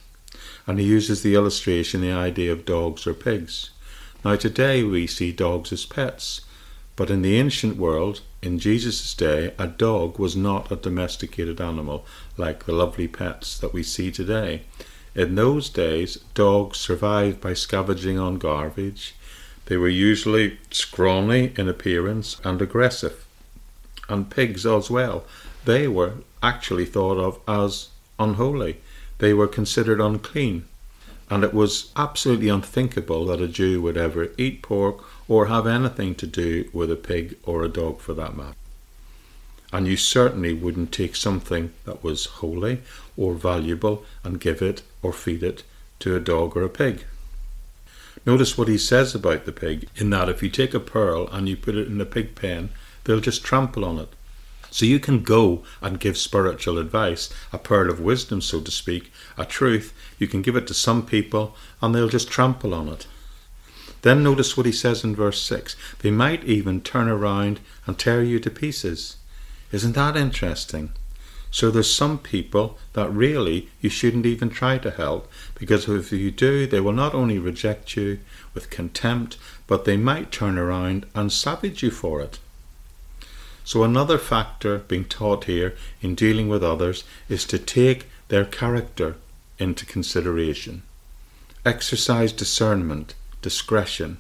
And 0.66 0.80
he 0.80 0.86
uses 0.86 1.22
the 1.22 1.36
illustration, 1.36 2.02
the 2.02 2.12
idea 2.12 2.52
of 2.52 2.66
dogs 2.66 3.06
or 3.06 3.14
pigs. 3.14 3.72
Now, 4.24 4.36
today 4.36 4.84
we 4.84 5.08
see 5.08 5.32
dogs 5.32 5.72
as 5.72 5.86
pets, 5.86 6.42
but 6.96 7.10
in 7.10 7.22
the 7.22 7.38
ancient 7.38 7.78
world, 7.78 8.22
in 8.42 8.60
Jesus' 8.60 9.14
day, 9.14 9.54
a 9.60 9.68
dog 9.68 10.20
was 10.20 10.36
not 10.36 10.72
a 10.72 10.76
domesticated 10.76 11.60
animal 11.60 12.06
like 12.38 12.66
the 12.66 12.72
lovely 12.72 13.08
pets 13.08 13.58
that 13.60 13.74
we 13.74 13.84
see 13.84 14.12
today. 14.12 14.62
In 15.16 15.36
those 15.36 15.70
days, 15.70 16.18
dogs 16.34 16.78
survived 16.78 17.42
by 17.42 17.54
scavenging 17.54 18.20
on 18.20 18.38
garbage. 18.38 19.16
They 19.66 19.78
were 19.78 19.90
usually 19.90 20.60
scrawny 20.72 21.54
in 21.58 21.68
appearance 21.68 22.40
and 22.44 22.62
aggressive. 22.62 23.26
And 24.08 24.30
pigs 24.30 24.66
as 24.66 24.90
well. 24.90 25.26
They 25.66 25.88
were 25.88 26.14
actually 26.42 26.86
thought 26.86 27.18
of 27.18 27.40
as 27.48 27.90
unholy. 28.20 28.78
They 29.20 29.34
were 29.34 29.48
considered 29.48 30.00
unclean 30.00 30.66
and 31.30 31.44
it 31.44 31.54
was 31.54 31.92
absolutely 31.96 32.50
unthinkable 32.50 33.26
that 33.26 33.42
a 33.42 33.48
Jew 33.48 33.82
would 33.82 33.98
ever 33.98 34.32
eat 34.38 34.62
pork 34.62 35.04
or 35.28 35.48
have 35.48 35.68
anything 35.68 36.16
to 36.16 36.28
do 36.28 36.70
with 36.72 36.90
a 36.90 36.96
pig 36.96 37.38
or 37.44 37.64
a 37.64 37.70
dog 37.70 38.00
for 38.00 38.14
that 38.14 38.38
matter. 38.38 38.56
And 39.74 39.86
you 39.86 39.98
certainly 39.98 40.54
wouldn't 40.54 40.94
take 40.94 41.16
something 41.16 41.74
that 41.84 42.02
was 42.02 42.26
holy 42.26 42.82
or 43.18 43.34
valuable 43.34 44.06
and 44.24 44.40
give 44.40 44.62
it 44.62 44.82
or 45.02 45.12
feed 45.12 45.44
it 45.44 45.64
to 46.00 46.16
a 46.16 46.22
dog 46.22 46.56
or 46.56 46.64
a 46.64 46.70
pig. 46.70 47.04
Notice 48.26 48.58
what 48.58 48.70
he 48.70 48.78
says 48.78 49.14
about 49.14 49.46
the 49.46 49.52
pig, 49.52 49.90
in 49.98 50.10
that 50.12 50.30
if 50.30 50.42
you 50.42 50.50
take 50.50 50.74
a 50.74 50.80
pearl 50.80 51.28
and 51.32 51.50
you 51.50 51.58
put 51.58 51.76
it 51.76 51.88
in 51.88 52.00
a 52.00 52.06
pig 52.06 52.36
pen, 52.36 52.70
they'll 53.04 53.20
just 53.20 53.44
trample 53.44 53.84
on 53.84 54.00
it. 54.00 54.10
So 54.72 54.86
you 54.86 55.00
can 55.00 55.24
go 55.24 55.64
and 55.82 56.00
give 56.00 56.18
spiritual 56.18 56.78
advice, 56.78 57.34
a 57.54 57.58
pearl 57.58 57.90
of 57.90 58.00
wisdom, 58.00 58.42
so 58.42 58.62
to 58.62 58.72
speak, 58.72 59.12
a 59.38 59.46
truth. 59.46 59.94
You 60.20 60.28
can 60.28 60.42
give 60.42 60.56
it 60.56 60.68
to 60.68 60.74
some 60.74 61.06
people 61.06 61.56
and 61.82 61.94
they'll 61.94 62.10
just 62.10 62.30
trample 62.30 62.74
on 62.74 62.90
it. 62.90 63.08
Then 64.02 64.24
notice 64.24 64.56
what 64.56 64.66
he 64.66 64.72
says 64.72 65.04
in 65.04 65.16
verse 65.16 65.42
6 65.42 65.76
they 66.00 66.12
might 66.12 66.44
even 66.44 66.82
turn 66.82 67.08
around 67.08 67.60
and 67.86 67.98
tear 67.98 68.22
you 68.22 68.40
to 68.40 68.50
pieces. 68.50 69.18
Isn't 69.72 69.94
that 69.94 70.16
interesting? 70.16 70.92
So 71.50 71.72
there's 71.72 71.94
some 71.94 72.20
people 72.20 72.78
that 72.94 73.10
really 73.10 73.70
you 73.82 73.90
shouldn't 73.90 74.26
even 74.26 74.50
try 74.50 74.78
to 74.78 74.92
help 74.92 75.32
because 75.56 75.90
if 75.90 76.12
you 76.12 76.30
do, 76.30 76.68
they 76.68 76.80
will 76.80 76.94
not 76.94 77.16
only 77.16 77.40
reject 77.40 77.96
you 77.96 78.20
with 78.54 78.70
contempt, 78.70 79.38
but 79.66 79.86
they 79.86 79.98
might 79.98 80.32
turn 80.32 80.58
around 80.58 81.06
and 81.16 81.32
savage 81.32 81.82
you 81.82 81.92
for 81.92 82.22
it. 82.22 82.40
So, 83.68 83.84
another 83.84 84.18
factor 84.18 84.78
being 84.78 85.04
taught 85.04 85.44
here 85.44 85.76
in 86.02 86.16
dealing 86.16 86.48
with 86.48 86.64
others 86.64 87.04
is 87.28 87.44
to 87.48 87.60
take 87.60 88.06
their 88.30 88.46
character 88.46 89.18
into 89.60 89.86
consideration. 89.86 90.84
Exercise 91.66 92.32
discernment, 92.32 93.14
discretion. 93.42 94.20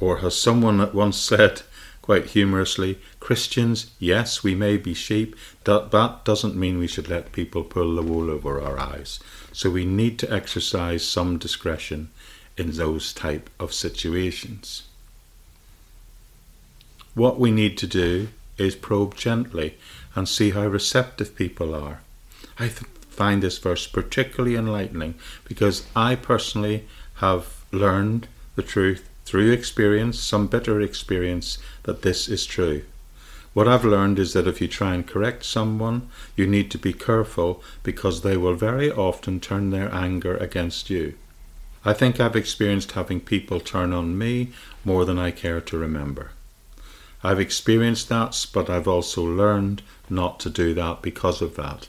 Or, 0.00 0.24
as 0.24 0.34
someone 0.34 0.90
once 0.94 1.18
said, 1.18 1.60
quite 2.00 2.28
humorously, 2.28 2.98
Christians, 3.20 3.90
yes, 3.98 4.42
we 4.42 4.54
may 4.54 4.78
be 4.78 4.94
sheep, 4.94 5.36
but 5.62 5.90
that 5.90 6.24
doesn't 6.24 6.56
mean 6.56 6.78
we 6.78 6.86
should 6.86 7.10
let 7.10 7.32
people 7.32 7.64
pull 7.64 7.96
the 7.96 8.02
wool 8.02 8.30
over 8.30 8.62
our 8.62 8.80
eyes. 8.80 9.20
So 9.52 9.68
we 9.68 9.84
need 9.84 10.18
to 10.20 10.32
exercise 10.32 11.06
some 11.06 11.36
discretion 11.36 12.08
in 12.56 12.70
those 12.70 13.12
type 13.12 13.50
of 13.60 13.74
situations. 13.74 14.84
What 17.16 17.40
we 17.40 17.50
need 17.50 17.78
to 17.78 17.86
do 17.86 18.28
is 18.58 18.76
probe 18.76 19.16
gently 19.16 19.78
and 20.14 20.28
see 20.28 20.50
how 20.50 20.66
receptive 20.66 21.34
people 21.34 21.74
are. 21.74 22.00
I 22.58 22.68
th- 22.68 22.82
find 23.08 23.42
this 23.42 23.56
verse 23.56 23.86
particularly 23.86 24.54
enlightening 24.54 25.14
because 25.48 25.86
I 25.96 26.16
personally 26.16 26.84
have 27.24 27.64
learned 27.72 28.28
the 28.54 28.62
truth 28.62 29.08
through 29.24 29.50
experience, 29.50 30.20
some 30.20 30.46
bitter 30.46 30.78
experience, 30.82 31.56
that 31.84 32.02
this 32.02 32.28
is 32.28 32.44
true. 32.44 32.82
What 33.54 33.66
I've 33.66 33.86
learned 33.86 34.18
is 34.18 34.34
that 34.34 34.46
if 34.46 34.60
you 34.60 34.68
try 34.68 34.94
and 34.94 35.06
correct 35.06 35.46
someone, 35.46 36.10
you 36.36 36.46
need 36.46 36.70
to 36.72 36.78
be 36.78 36.92
careful 36.92 37.62
because 37.82 38.20
they 38.20 38.36
will 38.36 38.52
very 38.52 38.92
often 38.92 39.40
turn 39.40 39.70
their 39.70 39.90
anger 39.90 40.36
against 40.36 40.90
you. 40.90 41.14
I 41.82 41.94
think 41.94 42.20
I've 42.20 42.36
experienced 42.36 42.92
having 42.92 43.20
people 43.20 43.60
turn 43.60 43.94
on 43.94 44.18
me 44.18 44.52
more 44.84 45.06
than 45.06 45.18
I 45.18 45.30
care 45.30 45.62
to 45.62 45.78
remember. 45.78 46.32
I've 47.26 47.40
experienced 47.40 48.08
that, 48.08 48.46
but 48.52 48.70
I've 48.70 48.86
also 48.86 49.24
learned 49.24 49.82
not 50.08 50.38
to 50.40 50.48
do 50.48 50.72
that 50.74 51.02
because 51.02 51.42
of 51.42 51.56
that. 51.56 51.88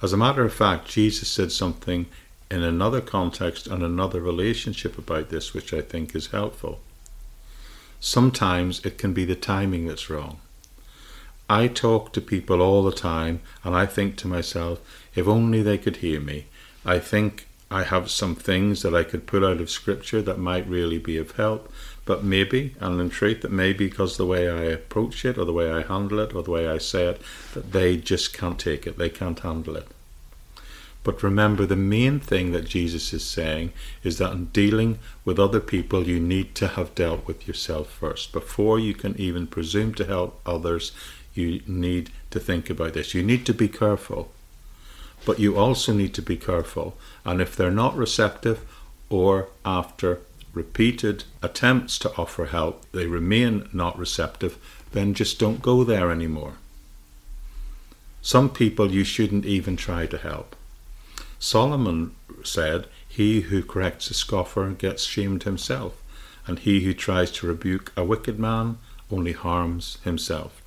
As 0.00 0.12
a 0.12 0.16
matter 0.16 0.44
of 0.44 0.54
fact, 0.54 0.88
Jesus 0.88 1.28
said 1.28 1.50
something 1.50 2.06
in 2.48 2.62
another 2.62 3.00
context 3.00 3.66
and 3.66 3.82
another 3.82 4.20
relationship 4.20 4.96
about 4.96 5.30
this, 5.30 5.52
which 5.52 5.74
I 5.74 5.80
think 5.80 6.14
is 6.14 6.28
helpful. 6.28 6.78
Sometimes 7.98 8.78
it 8.84 8.96
can 8.96 9.12
be 9.12 9.24
the 9.24 9.34
timing 9.34 9.88
that's 9.88 10.08
wrong. 10.08 10.38
I 11.50 11.66
talk 11.66 12.12
to 12.12 12.20
people 12.20 12.62
all 12.62 12.84
the 12.84 12.92
time, 12.92 13.40
and 13.64 13.74
I 13.74 13.86
think 13.86 14.16
to 14.18 14.28
myself, 14.28 14.78
if 15.16 15.26
only 15.26 15.62
they 15.62 15.78
could 15.78 15.96
hear 15.96 16.20
me. 16.20 16.46
I 16.84 17.00
think 17.00 17.48
I 17.72 17.82
have 17.82 18.08
some 18.08 18.36
things 18.36 18.82
that 18.82 18.94
I 18.94 19.02
could 19.02 19.26
pull 19.26 19.44
out 19.44 19.60
of 19.60 19.68
Scripture 19.68 20.22
that 20.22 20.38
might 20.38 20.68
really 20.68 20.98
be 20.98 21.16
of 21.16 21.32
help, 21.32 21.72
but 22.04 22.24
maybe, 22.24 22.74
and 22.80 23.12
truth, 23.12 23.42
that 23.42 23.52
maybe 23.52 23.88
because 23.88 24.16
the 24.16 24.26
way 24.26 24.48
I 24.48 24.64
approach 24.64 25.24
it, 25.24 25.38
or 25.38 25.44
the 25.44 25.52
way 25.52 25.70
I 25.70 25.82
handle 25.82 26.18
it, 26.18 26.34
or 26.34 26.42
the 26.42 26.50
way 26.50 26.68
I 26.68 26.78
say 26.78 27.06
it, 27.06 27.22
that 27.54 27.72
they 27.72 27.96
just 27.96 28.32
can't 28.32 28.58
take 28.58 28.86
it, 28.86 28.98
they 28.98 29.08
can't 29.08 29.38
handle 29.38 29.76
it. 29.76 29.86
But 31.04 31.22
remember, 31.22 31.66
the 31.66 31.76
main 31.76 32.20
thing 32.20 32.52
that 32.52 32.68
Jesus 32.68 33.12
is 33.12 33.24
saying 33.24 33.72
is 34.04 34.18
that 34.18 34.32
in 34.32 34.46
dealing 34.46 34.98
with 35.24 35.38
other 35.38 35.60
people, 35.60 36.06
you 36.06 36.20
need 36.20 36.54
to 36.56 36.68
have 36.68 36.94
dealt 36.94 37.26
with 37.26 37.46
yourself 37.48 37.90
first. 37.90 38.32
Before 38.32 38.78
you 38.78 38.94
can 38.94 39.18
even 39.18 39.46
presume 39.48 39.94
to 39.94 40.04
help 40.04 40.40
others, 40.46 40.92
you 41.34 41.60
need 41.66 42.10
to 42.30 42.38
think 42.38 42.70
about 42.70 42.94
this. 42.94 43.14
You 43.14 43.22
need 43.22 43.44
to 43.46 43.54
be 43.54 43.68
careful. 43.68 44.30
But 45.24 45.40
you 45.40 45.56
also 45.56 45.92
need 45.92 46.14
to 46.14 46.22
be 46.22 46.36
careful. 46.36 46.96
And 47.24 47.40
if 47.40 47.56
they're 47.56 47.70
not 47.70 47.96
receptive, 47.96 48.64
or 49.10 49.48
after 49.64 50.20
repeated 50.54 51.24
attempts 51.42 51.98
to 51.98 52.14
offer 52.16 52.46
help, 52.46 52.84
they 52.92 53.06
remain 53.06 53.68
not 53.72 53.98
receptive, 53.98 54.58
then 54.92 55.14
just 55.14 55.38
don't 55.38 55.62
go 55.62 55.84
there 55.84 56.10
anymore. 56.10 56.54
Some 58.20 58.50
people 58.50 58.92
you 58.92 59.04
shouldn't 59.04 59.46
even 59.46 59.76
try 59.76 60.06
to 60.06 60.18
help. 60.18 60.54
Solomon 61.38 62.14
said, 62.44 62.86
He 63.08 63.42
who 63.42 63.62
corrects 63.62 64.10
a 64.10 64.14
scoffer 64.14 64.70
gets 64.70 65.04
shamed 65.04 65.42
himself, 65.42 66.00
and 66.46 66.58
he 66.58 66.84
who 66.84 66.94
tries 66.94 67.30
to 67.32 67.46
rebuke 67.46 67.92
a 67.96 68.04
wicked 68.04 68.38
man 68.38 68.78
only 69.10 69.32
harms 69.32 69.98
himself. 70.04 70.62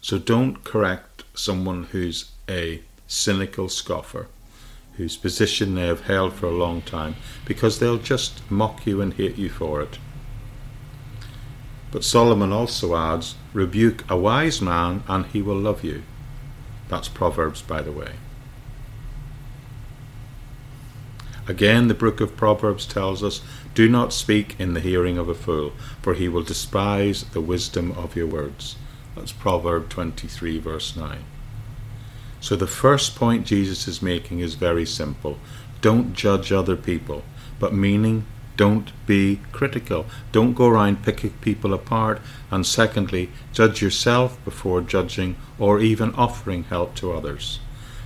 So 0.00 0.18
don't 0.18 0.64
correct 0.64 1.24
someone 1.34 1.84
who's 1.84 2.30
a 2.48 2.82
cynical 3.06 3.68
scoffer 3.68 4.26
whose 5.00 5.16
position 5.16 5.74
they 5.74 5.86
have 5.86 6.02
held 6.02 6.34
for 6.34 6.44
a 6.44 6.50
long 6.50 6.82
time, 6.82 7.16
because 7.46 7.78
they'll 7.78 7.96
just 7.96 8.48
mock 8.50 8.86
you 8.86 9.00
and 9.00 9.14
hate 9.14 9.38
you 9.38 9.48
for 9.48 9.80
it. 9.80 9.98
But 11.90 12.04
Solomon 12.04 12.52
also 12.52 12.94
adds, 12.94 13.34
Rebuke 13.54 14.04
a 14.10 14.16
wise 14.18 14.60
man, 14.60 15.02
and 15.08 15.24
he 15.24 15.40
will 15.40 15.56
love 15.56 15.82
you. 15.82 16.02
That's 16.88 17.08
Proverbs, 17.08 17.62
by 17.62 17.80
the 17.80 17.92
way. 17.92 18.12
Again, 21.48 21.88
the 21.88 21.94
book 21.94 22.20
of 22.20 22.36
Proverbs 22.36 22.84
tells 22.84 23.24
us, 23.24 23.40
Do 23.74 23.88
not 23.88 24.12
speak 24.12 24.54
in 24.60 24.74
the 24.74 24.80
hearing 24.80 25.16
of 25.16 25.30
a 25.30 25.34
fool, 25.34 25.72
for 26.02 26.12
he 26.12 26.28
will 26.28 26.42
despise 26.42 27.24
the 27.24 27.40
wisdom 27.40 27.92
of 27.92 28.16
your 28.16 28.26
words. 28.26 28.76
That's 29.16 29.32
Proverb 29.32 29.88
23, 29.88 30.58
verse 30.58 30.94
9. 30.94 31.24
So 32.40 32.56
the 32.56 32.66
first 32.66 33.16
point 33.16 33.46
Jesus 33.46 33.86
is 33.86 34.00
making 34.02 34.40
is 34.40 34.54
very 34.54 34.86
simple. 34.86 35.38
Don't 35.80 36.14
judge 36.14 36.52
other 36.52 36.76
people, 36.76 37.22
but 37.58 37.74
meaning 37.74 38.24
don't 38.56 38.92
be 39.06 39.40
critical. 39.52 40.04
Don't 40.32 40.52
go 40.52 40.66
around 40.66 41.02
picking 41.02 41.30
people 41.40 41.72
apart. 41.72 42.20
And 42.50 42.66
secondly, 42.66 43.30
judge 43.54 43.80
yourself 43.80 44.42
before 44.44 44.82
judging 44.82 45.36
or 45.58 45.80
even 45.80 46.14
offering 46.14 46.64
help 46.64 46.94
to 46.96 47.12
others. 47.12 47.60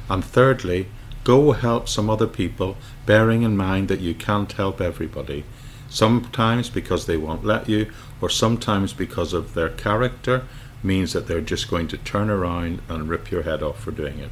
And 0.08 0.24
thirdly, 0.24 0.86
go 1.24 1.52
help 1.52 1.88
some 1.88 2.08
other 2.08 2.28
people, 2.28 2.76
bearing 3.04 3.42
in 3.42 3.56
mind 3.56 3.88
that 3.88 4.00
you 4.00 4.14
can't 4.14 4.52
help 4.52 4.80
everybody. 4.80 5.44
Sometimes 5.88 6.70
because 6.70 7.06
they 7.06 7.16
won't 7.16 7.44
let 7.44 7.68
you, 7.68 7.90
or 8.20 8.28
sometimes 8.28 8.92
because 8.92 9.32
of 9.32 9.54
their 9.54 9.70
character, 9.70 10.44
means 10.84 11.12
that 11.12 11.26
they're 11.26 11.40
just 11.40 11.70
going 11.70 11.88
to 11.88 11.98
turn 11.98 12.30
around 12.30 12.82
and 12.88 13.08
rip 13.08 13.30
your 13.30 13.42
head 13.42 13.62
off 13.62 13.80
for 13.80 13.90
doing 13.90 14.18
it. 14.18 14.30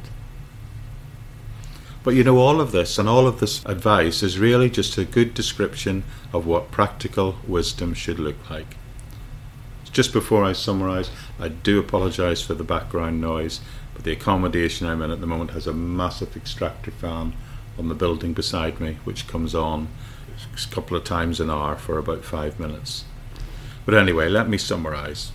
But 2.03 2.15
you 2.15 2.23
know, 2.23 2.37
all 2.37 2.59
of 2.59 2.71
this 2.71 2.99
and 2.99 3.07
all 3.07 3.27
of 3.27 3.39
this 3.39 3.63
advice 3.65 4.21
is 4.23 4.37
really 4.37 4.69
just 4.69 4.97
a 4.97 5.05
good 5.05 5.33
description 5.33 6.03
of 6.33 6.45
what 6.45 6.71
practical 6.71 7.37
wisdom 7.47 7.93
should 7.93 8.19
look 8.19 8.49
like. 8.49 8.75
Just 9.91 10.11
before 10.11 10.43
I 10.43 10.53
summarise, 10.53 11.11
I 11.39 11.47
do 11.47 11.79
apologise 11.79 12.41
for 12.41 12.55
the 12.55 12.63
background 12.63 13.21
noise, 13.21 13.61
but 13.93 14.03
the 14.03 14.11
accommodation 14.11 14.87
I'm 14.87 15.01
in 15.01 15.11
at 15.11 15.21
the 15.21 15.27
moment 15.27 15.51
has 15.51 15.67
a 15.67 15.73
massive 15.73 16.35
extractor 16.35 16.91
fan 16.91 17.33
on 17.77 17.87
the 17.87 17.95
building 17.95 18.33
beside 18.33 18.79
me, 18.79 18.97
which 19.03 19.27
comes 19.27 19.55
on 19.55 19.87
a 20.53 20.73
couple 20.73 20.97
of 20.97 21.03
times 21.03 21.39
an 21.39 21.49
hour 21.49 21.75
for 21.75 21.97
about 21.97 22.25
five 22.25 22.59
minutes. 22.59 23.05
But 23.85 23.95
anyway, 23.95 24.29
let 24.29 24.49
me 24.49 24.57
summarise. 24.57 25.31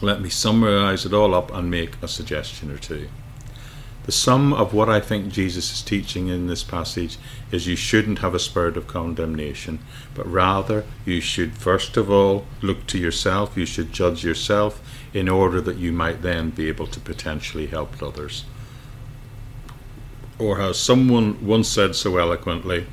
Let 0.00 0.20
me 0.20 0.28
summarise 0.28 1.04
it 1.04 1.12
all 1.12 1.34
up 1.34 1.52
and 1.52 1.70
make 1.70 2.00
a 2.00 2.08
suggestion 2.08 2.70
or 2.70 2.78
two. 2.78 3.08
The 4.08 4.12
sum 4.12 4.54
of 4.54 4.72
what 4.72 4.88
I 4.88 5.00
think 5.00 5.30
Jesus 5.30 5.70
is 5.70 5.82
teaching 5.82 6.28
in 6.28 6.46
this 6.46 6.64
passage 6.64 7.18
is 7.52 7.66
you 7.66 7.76
shouldn't 7.76 8.20
have 8.20 8.34
a 8.34 8.38
spirit 8.38 8.78
of 8.78 8.86
condemnation, 8.86 9.80
but 10.14 10.26
rather 10.26 10.84
you 11.04 11.20
should 11.20 11.58
first 11.58 11.96
of 11.96 12.10
all 12.10 12.46
look 12.62 12.86
to 12.86 12.98
yourself, 12.98 13.54
you 13.54 13.66
should 13.66 13.92
judge 13.92 14.24
yourself 14.24 14.80
in 15.12 15.28
order 15.28 15.60
that 15.60 15.76
you 15.76 15.92
might 15.92 16.22
then 16.22 16.50
be 16.50 16.68
able 16.68 16.86
to 16.86 17.00
potentially 17.00 17.66
help 17.66 18.02
others. 18.02 18.44
Or 20.38 20.60
as 20.60 20.78
someone 20.78 21.44
once 21.44 21.68
said 21.68 21.96
so 21.96 22.16
eloquently, 22.16 22.86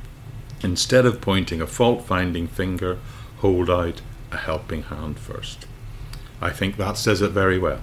instead 0.63 1.05
of 1.05 1.21
pointing 1.21 1.62
a 1.62 1.67
fault 1.67 2.03
finding 2.03 2.47
finger, 2.47 2.97
hold 3.38 3.69
out 3.69 4.01
a 4.33 4.38
helping 4.38 4.83
hand 4.83 5.17
first. 5.17 5.67
I 6.41 6.49
think 6.49 6.77
that 6.77 6.97
says 6.97 7.21
it 7.21 7.31
very 7.31 7.57
well. 7.57 7.81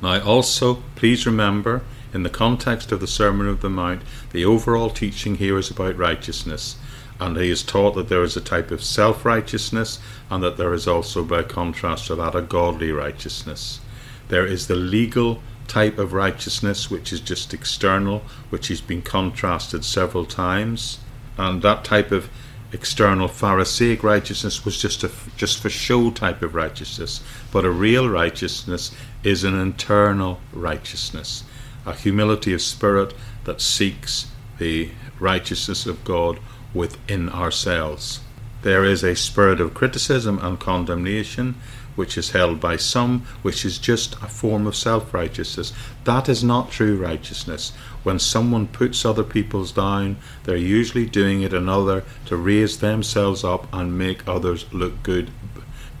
Now, 0.00 0.20
also, 0.22 0.82
please 0.96 1.26
remember, 1.26 1.82
in 2.12 2.24
the 2.24 2.30
context 2.30 2.92
of 2.92 3.00
the 3.00 3.06
Sermon 3.06 3.46
of 3.46 3.60
the 3.60 3.70
Mount, 3.70 4.02
the 4.32 4.44
overall 4.44 4.90
teaching 4.90 5.36
here 5.36 5.56
is 5.58 5.70
about 5.70 5.96
righteousness. 5.96 6.76
And 7.20 7.36
he 7.36 7.50
is 7.50 7.62
taught 7.62 7.94
that 7.94 8.08
there 8.08 8.24
is 8.24 8.36
a 8.36 8.40
type 8.40 8.70
of 8.72 8.82
self 8.82 9.24
righteousness, 9.24 10.00
and 10.28 10.42
that 10.42 10.56
there 10.56 10.74
is 10.74 10.88
also, 10.88 11.22
by 11.22 11.44
contrast 11.44 12.08
to 12.08 12.16
that, 12.16 12.34
a 12.34 12.42
godly 12.42 12.90
righteousness. 12.90 13.80
There 14.28 14.46
is 14.46 14.66
the 14.66 14.74
legal 14.74 15.40
type 15.68 15.98
of 15.98 16.12
righteousness, 16.12 16.90
which 16.90 17.12
is 17.12 17.20
just 17.20 17.54
external, 17.54 18.22
which 18.50 18.68
has 18.68 18.80
been 18.80 19.02
contrasted 19.02 19.84
several 19.84 20.24
times. 20.24 20.98
And 21.38 21.62
that 21.62 21.84
type 21.84 22.10
of 22.10 22.28
external 22.72 23.28
Pharisaic 23.28 24.02
righteousness 24.02 24.64
was 24.64 24.80
just 24.80 25.04
a 25.04 25.10
just 25.36 25.60
for 25.60 25.68
show 25.68 26.10
type 26.10 26.42
of 26.42 26.54
righteousness, 26.54 27.22
but 27.52 27.64
a 27.64 27.70
real 27.70 28.08
righteousness 28.08 28.90
is 29.22 29.44
an 29.44 29.54
internal 29.58 30.40
righteousness, 30.52 31.44
a 31.84 31.94
humility 31.94 32.52
of 32.52 32.62
spirit 32.62 33.14
that 33.44 33.60
seeks 33.60 34.26
the 34.58 34.90
righteousness 35.20 35.86
of 35.86 36.04
God 36.04 36.38
within 36.72 37.28
ourselves. 37.28 38.20
There 38.62 38.84
is 38.84 39.02
a 39.02 39.16
spirit 39.16 39.60
of 39.60 39.74
criticism 39.74 40.38
and 40.40 40.58
condemnation 40.58 41.56
which 41.94 42.16
is 42.16 42.30
held 42.30 42.60
by 42.60 42.76
some, 42.76 43.20
which 43.42 43.64
is 43.64 43.78
just 43.78 44.14
a 44.14 44.28
form 44.28 44.66
of 44.66 44.76
self 44.76 45.12
righteousness. 45.12 45.72
That 46.04 46.28
is 46.28 46.42
not 46.42 46.70
true 46.70 46.96
righteousness. 46.96 47.72
When 48.02 48.18
someone 48.18 48.66
puts 48.66 49.04
other 49.04 49.24
people's 49.24 49.72
down, 49.72 50.16
they're 50.44 50.56
usually 50.56 51.06
doing 51.06 51.42
it 51.42 51.52
another 51.52 52.04
to 52.26 52.36
raise 52.36 52.78
themselves 52.78 53.44
up 53.44 53.66
and 53.72 53.98
make 53.98 54.26
others 54.26 54.66
look 54.72 55.02
good, 55.02 55.30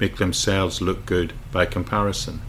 make 0.00 0.16
themselves 0.16 0.80
look 0.80 1.06
good 1.06 1.32
by 1.52 1.66
comparison. 1.66 2.40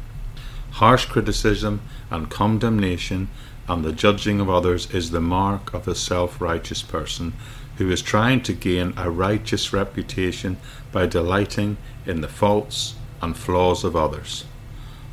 Harsh 0.72 1.06
criticism 1.06 1.82
and 2.10 2.32
condemnation 2.32 3.30
and 3.68 3.84
the 3.84 3.92
judging 3.92 4.40
of 4.40 4.50
others 4.50 4.92
is 4.92 5.12
the 5.12 5.22
mark 5.22 5.74
of 5.74 5.88
a 5.88 5.96
self 5.96 6.42
righteous 6.42 6.82
person 6.82 7.34
who 7.78 7.90
is 7.90 8.02
trying 8.02 8.42
to 8.42 8.54
gain 8.54 8.94
a 8.98 9.10
righteous 9.10 9.74
reputation 9.74 10.58
by 10.92 11.06
delighting 11.06 11.78
in 12.06 12.22
the 12.22 12.28
faults 12.28 12.96
and 13.24 13.38
flaws 13.38 13.84
of 13.84 13.96
others. 13.96 14.44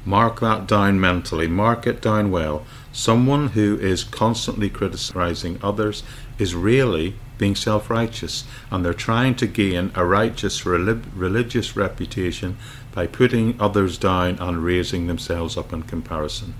Mark 0.05 0.41
that 0.41 0.67
down 0.67 0.99
mentally, 0.99 1.47
mark 1.47 1.87
it 1.87 2.03
down 2.03 2.31
well. 2.31 2.65
Someone 2.93 3.49
who 3.49 3.79
is 3.79 4.03
constantly 4.03 4.69
criticizing 4.69 5.59
others 5.63 6.03
is 6.39 6.55
really 6.55 7.15
being 7.39 7.55
self 7.55 7.89
righteous, 7.89 8.45
and 8.71 8.85
they're 8.85 8.93
trying 8.93 9.35
to 9.37 9.47
gain 9.47 9.93
a 9.95 10.05
righteous 10.05 10.67
religious 10.67 11.77
reputation 11.77 12.57
by 12.93 13.07
putting 13.07 13.61
others 13.61 13.97
down 13.97 14.39
and 14.41 14.65
raising 14.65 15.07
themselves 15.07 15.57
up 15.57 15.73
in 15.73 15.83
comparison. 15.83 16.55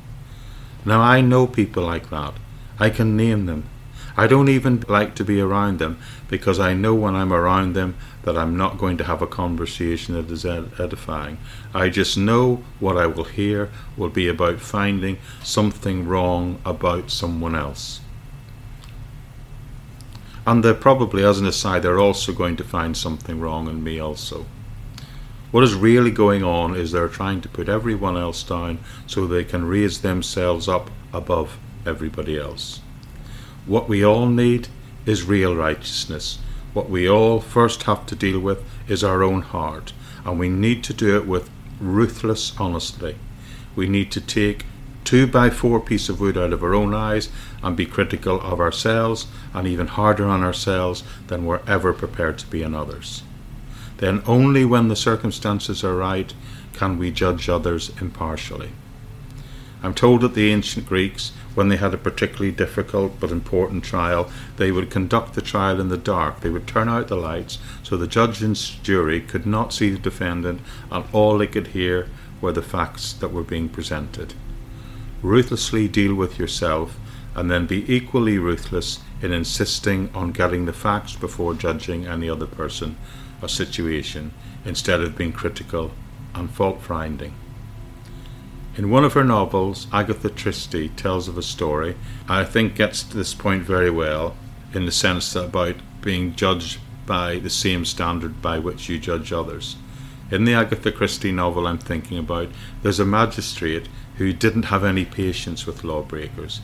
Now, 0.85 1.01
I 1.01 1.21
know 1.21 1.47
people 1.47 1.83
like 1.83 2.11
that. 2.11 2.35
I 2.79 2.91
can 2.91 3.17
name 3.17 3.47
them. 3.47 3.65
I 4.21 4.27
don't 4.27 4.51
even 4.51 4.85
like 4.87 5.15
to 5.15 5.25
be 5.25 5.41
around 5.41 5.79
them 5.79 5.97
because 6.29 6.61
I 6.61 6.75
know 6.75 6.95
when 6.95 7.17
I'm 7.17 7.33
around 7.33 7.73
them 7.73 7.97
that 8.25 8.37
I'm 8.37 8.55
not 8.55 8.77
going 8.77 8.99
to 8.99 9.05
have 9.05 9.23
a 9.23 9.27
conversation 9.27 10.13
that 10.13 10.31
is 10.31 10.45
edifying. 10.45 11.39
I 11.73 11.89
just 11.89 12.19
know 12.19 12.63
what 12.81 12.99
I 12.99 13.07
will 13.07 13.25
hear 13.25 13.71
will 13.97 14.11
be 14.11 14.29
about 14.29 14.61
finding 14.61 15.17
something 15.43 16.07
wrong 16.07 16.61
about 16.67 17.11
someone 17.11 17.55
else. 17.55 18.03
And 20.47 20.63
they're 20.63 20.75
probably, 20.75 21.25
as 21.25 21.41
an 21.41 21.47
aside, 21.47 21.83
they're 21.83 21.99
also 21.99 22.35
going 22.35 22.57
to 22.57 22.63
find 22.77 22.95
something 22.99 23.41
wrong 23.41 23.69
in 23.69 23.83
me 23.83 23.99
also. 23.99 24.45
What 25.51 25.65
is 25.65 25.73
really 25.73 26.11
going 26.11 26.45
on 26.45 26.77
is 26.77 26.93
they're 26.93 27.09
trying 27.09 27.41
to 27.41 27.49
put 27.49 27.71
everyone 27.71 28.19
else 28.19 28.43
down 28.43 28.81
so 29.07 29.27
they 29.27 29.45
can 29.45 29.65
raise 29.65 30.03
themselves 30.03 30.69
up 30.69 30.91
above 31.11 31.59
everybody 31.87 32.39
else. 32.39 32.83
What 33.67 33.89
we 33.89 34.05
all 34.05 34.27
need 34.27 34.69
is 35.07 35.25
real 35.25 35.55
righteousness. 35.55 36.39
What 36.73 36.89
we 36.89 37.09
all 37.09 37.41
first 37.41 37.85
have 37.85 38.07
to 38.07 38.17
deal 38.17 38.41
with 38.41 38.63
is 38.89 39.05
our 39.05 39.23
own 39.23 39.43
heart, 39.43 39.93
and 40.25 40.39
we 40.39 40.49
need 40.49 40.85
to 40.85 40.95
do 40.95 41.17
it 41.17 41.27
with 41.27 41.51
ruthless 41.81 42.53
honesty. 42.59 43.17
We 43.75 43.89
need 43.89 44.11
to 44.13 44.21
take 44.21 44.67
two 45.05 45.27
by 45.27 45.51
four 45.51 45.81
piece 45.81 46.09
of 46.09 46.21
wood 46.21 46.39
out 46.39 46.53
of 46.53 46.63
our 46.63 46.75
own 46.75 46.95
eyes 46.95 47.29
and 47.63 47.77
be 47.77 47.87
critical 47.87 48.41
of 48.41 48.61
ourselves 48.61 49.27
and 49.53 49.67
even 49.67 49.89
harder 49.89 50.27
on 50.27 50.43
ourselves 50.43 51.03
than 51.27 51.45
we're 51.45 51.63
ever 51.67 51.93
prepared 51.93 52.39
to 52.39 52.47
be 52.47 52.65
on 52.65 52.75
others. 52.75 53.23
Then 53.97 54.23
only 54.27 54.65
when 54.65 54.89
the 54.89 54.97
circumstances 54.97 55.83
are 55.85 55.97
right 55.97 56.33
can 56.73 56.99
we 56.99 57.11
judge 57.11 57.49
others 57.49 57.91
impartially. 58.01 58.71
I'm 59.83 59.95
told 59.95 60.21
that 60.21 60.35
the 60.35 60.51
ancient 60.51 60.87
Greeks, 60.87 61.33
when 61.55 61.69
they 61.69 61.77
had 61.77 61.95
a 61.95 61.99
particularly 61.99 62.53
difficult 62.53 63.19
but 63.19 63.31
important 63.31 63.83
trial, 63.83 64.31
they 64.57 64.71
would 64.71 64.91
conduct 64.91 65.35
the 65.35 65.41
trial 65.41 65.81
in 65.81 65.89
the 65.89 65.97
dark. 65.97 66.41
They 66.41 66.51
would 66.51 66.67
turn 66.67 66.89
out 66.89 67.09
the 67.09 67.17
lights 67.17 67.59
so 67.83 67.97
the 67.97 68.07
judge 68.07 68.43
and 68.43 68.57
jury 68.83 69.21
could 69.21 69.47
not 69.47 69.73
see 69.73 69.91
the 69.91 69.99
defendant, 69.99 70.61
and 70.91 71.05
all 71.13 71.39
they 71.39 71.47
could 71.47 71.69
hear 71.69 72.09
were 72.41 72.53
the 72.53 72.63
facts 72.63 73.13
that 73.15 73.33
were 73.33 73.43
being 73.43 73.69
presented. 73.69 74.35
Ruthlessly 75.23 75.89
deal 75.89 76.15
with 76.15 76.39
yourself, 76.39 76.99
and 77.35 77.51
then 77.51 77.67
be 77.67 77.91
equally 77.93 78.39
ruthless 78.39 79.01
in 79.23 79.33
insisting 79.33 80.11
on 80.15 80.33
getting 80.33 80.67
the 80.67 80.73
facts 80.73 81.15
before 81.15 81.55
judging 81.55 82.07
any 82.07 82.29
other 82.29 82.47
person 82.47 82.97
or 83.41 83.49
situation, 83.49 84.33
instead 84.65 85.01
of 85.01 85.17
being 85.17 85.33
critical 85.33 85.93
and 86.35 86.51
fault 86.51 86.83
finding. 86.83 87.35
In 88.77 88.89
one 88.89 89.05
of 89.05 89.15
her 89.15 89.25
novels, 89.25 89.89
Agatha 89.93 90.31
Christie 90.31 90.91
tells 90.91 91.27
of 91.27 91.37
a 91.37 91.43
story, 91.43 91.97
I 92.29 92.45
think 92.45 92.77
gets 92.77 93.03
to 93.03 93.17
this 93.17 93.35
point 93.35 93.65
very 93.65 93.91
well, 93.91 94.37
in 94.73 94.87
the 94.87 94.93
sense 94.93 95.33
that 95.33 95.47
about 95.47 95.77
being 96.01 96.37
judged 96.37 96.79
by 97.05 97.41
the 97.41 97.51
same 97.51 97.85
standard 97.85 98.41
by 98.41 98.61
which 98.61 98.89
you 98.89 98.99
judge 98.99 99.33
others. 99.33 99.77
In 100.31 100.45
the 100.45 100.55
Agatha 100.55 100.93
Christie 100.93 101.33
novel 101.33 101.67
I'm 101.67 101.79
thinking 101.79 102.17
about, 102.17 102.49
there's 102.83 103.01
a 103.01 103.05
magistrate 103.05 103.89
who 104.19 104.33
didn't 104.33 104.65
have 104.65 104.85
any 104.85 105.05
patience 105.05 105.67
with 105.67 105.83
lawbreakers. 105.83 106.61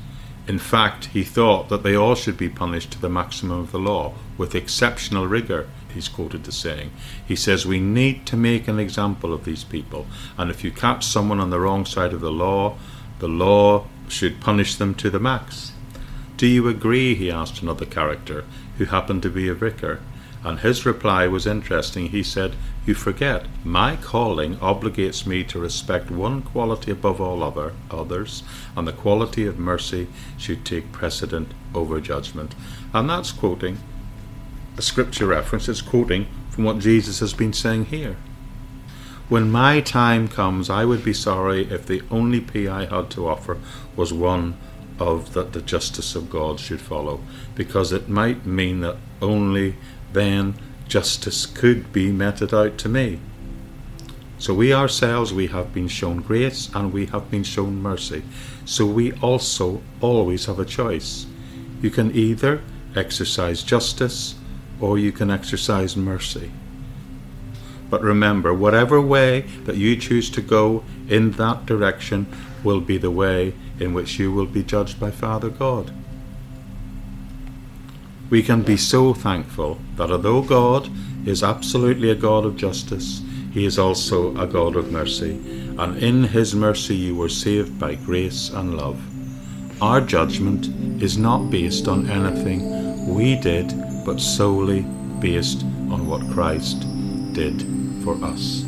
In 0.49 0.59
fact, 0.59 1.07
he 1.07 1.25
thought 1.25 1.69
that 1.69 1.83
they 1.83 1.97
all 1.97 2.15
should 2.15 2.37
be 2.37 2.49
punished 2.49 2.93
to 2.93 3.01
the 3.01 3.09
maximum 3.09 3.59
of 3.59 3.73
the 3.73 3.81
law, 3.81 4.15
with 4.39 4.55
exceptional 4.55 5.27
rigour, 5.27 5.67
he's 5.93 6.09
quoted 6.09 6.47
as 6.47 6.57
saying. 6.57 6.93
He 7.27 7.35
says, 7.35 7.67
We 7.67 7.81
need 7.81 8.27
to 8.27 8.37
make 8.37 8.69
an 8.69 8.79
example 8.79 9.33
of 9.33 9.45
these 9.45 9.65
people, 9.65 10.07
and 10.39 10.51
if 10.51 10.63
you 10.63 10.71
catch 10.71 11.05
someone 11.05 11.41
on 11.41 11.51
the 11.51 11.59
wrong 11.59 11.85
side 11.85 12.13
of 12.13 12.21
the 12.21 12.31
law, 12.31 12.77
the 13.19 13.29
law 13.29 13.87
should 14.09 14.41
punish 14.41 14.77
them 14.77 14.95
to 14.95 15.11
the 15.11 15.19
max. 15.19 15.73
Do 16.37 16.47
you 16.47 16.69
agree? 16.69 17.15
he 17.15 17.31
asked 17.31 17.63
another 17.63 17.87
character, 17.87 18.45
who 18.79 18.85
happened 18.85 19.23
to 19.23 19.31
be 19.31 19.49
a 19.49 19.55
vicar. 19.55 20.01
And 20.45 20.61
his 20.61 20.87
reply 20.87 21.27
was 21.27 21.47
interesting. 21.47 22.11
He 22.11 22.23
said, 22.23 22.55
You 22.87 22.95
forget, 22.95 23.47
my 23.65 23.97
calling 23.97 24.57
obligates 24.59 25.27
me 25.27 25.43
to 25.45 25.59
respect 25.59 26.09
one 26.09 26.41
quality 26.43 26.93
above 26.93 27.21
all 27.21 27.43
other 27.43 27.73
others, 27.91 28.45
and 28.77 28.87
the 28.87 28.93
quality 28.93 29.45
of 29.45 29.59
mercy 29.59 30.07
should 30.39 30.65
take 30.65 30.93
precedent 30.93 31.53
over 31.75 32.01
judgment. 32.01 32.55
And 32.95 33.11
that's 33.11 33.33
quoting 33.33 33.79
a 34.79 34.83
scripture 34.83 35.27
reference, 35.27 35.69
it's 35.69 35.83
quoting 35.83 36.29
from 36.51 36.63
what 36.63 36.79
Jesus 36.79 37.19
has 37.19 37.35
been 37.35 37.53
saying 37.53 37.87
here. 37.87 38.17
When 39.29 39.51
my 39.51 39.81
time 39.81 40.29
comes, 40.29 40.71
I 40.71 40.85
would 40.85 41.03
be 41.03 41.13
sorry 41.13 41.69
if 41.69 41.87
the 41.87 42.03
only 42.11 42.41
plea 42.41 42.69
I 42.69 42.85
had 42.85 43.11
to 43.11 43.27
offer 43.27 43.59
was 43.97 44.13
one 44.13 44.57
of 45.01 45.33
that 45.33 45.53
the 45.55 45.61
justice 45.61 46.15
of 46.15 46.31
God 46.31 46.61
should 46.61 46.81
follow, 46.81 47.21
because 47.57 47.91
it 47.91 48.09
might 48.09 48.47
mean 48.47 48.81
that 48.81 48.97
only 49.21 49.75
then 50.13 50.55
justice 50.89 51.47
could 51.47 51.93
be 51.93 52.13
meted 52.13 52.55
out 52.55 52.79
to 52.79 52.89
me. 52.89 53.19
So 54.39 54.53
we 54.53 54.73
ourselves, 54.75 55.33
we 55.33 55.47
have 55.49 55.73
been 55.73 55.89
shown 55.89 56.19
grace 56.19 56.71
and 56.75 56.93
we 56.93 57.07
have 57.07 57.31
been 57.31 57.45
shown 57.45 57.81
mercy. 57.81 58.23
So 58.65 58.85
we 58.85 59.13
also 59.15 59.81
always 60.01 60.45
have 60.45 60.59
a 60.59 60.65
choice. 60.65 61.27
You 61.81 61.91
can 61.91 62.15
either 62.15 62.63
exercise 62.95 63.63
justice 63.63 64.35
or 64.81 64.99
you 64.99 65.13
can 65.13 65.31
exercise 65.31 65.97
mercy. 65.97 66.51
But 67.89 68.03
remember, 68.03 68.53
whatever 68.53 69.01
way 69.01 69.43
that 69.65 69.77
you 69.77 69.97
choose 69.97 70.29
to 70.31 70.43
go 70.43 70.85
in 71.09 71.33
that 71.33 71.67
direction 71.67 72.27
will 72.65 72.81
be 72.81 72.99
the 72.99 73.11
way 73.11 73.55
in 73.79 73.95
which 73.95 74.19
you 74.19 74.33
will 74.33 74.47
be 74.47 74.63
judged 74.63 74.99
by 74.99 75.11
Father 75.11 75.49
God. 75.49 75.93
We 78.29 78.43
can 78.43 78.63
be 78.63 78.77
so 78.77 79.15
thankful 79.15 79.79
that 79.97 80.11
although 80.11 80.43
God 80.43 80.91
is 81.27 81.43
absolutely 81.43 82.11
a 82.11 82.15
God 82.15 82.45
of 82.45 82.57
justice, 82.57 83.23
He 83.53 83.65
is 83.65 83.79
also 83.79 84.37
a 84.37 84.47
God 84.47 84.77
of 84.77 84.91
mercy, 84.91 85.41
and 85.79 85.97
in 86.03 86.25
His 86.25 86.55
mercy 86.55 86.97
you 86.97 87.15
were 87.15 87.29
saved 87.29 87.79
by 87.79 87.95
grace 87.95 88.51
and 88.51 88.77
love. 88.77 89.01
Our 89.81 90.01
judgment 90.01 90.67
is 91.03 91.19
not 91.19 91.51
based 91.51 91.87
on 91.87 92.11
anything 92.11 93.15
we 93.15 93.37
did, 93.37 93.73
but 94.05 94.21
solely 94.21 94.83
based 95.21 95.63
on 95.91 96.07
what 96.07 96.29
Christ 96.33 96.81
did 97.33 97.63
for 98.03 98.23
us. 98.25 98.65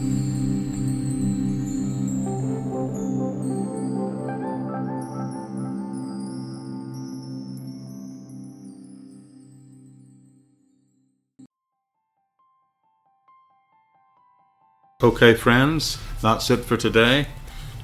Okay, 15.09 15.33
friends, 15.33 15.97
that's 16.21 16.51
it 16.51 16.59
for 16.59 16.77
today. 16.77 17.27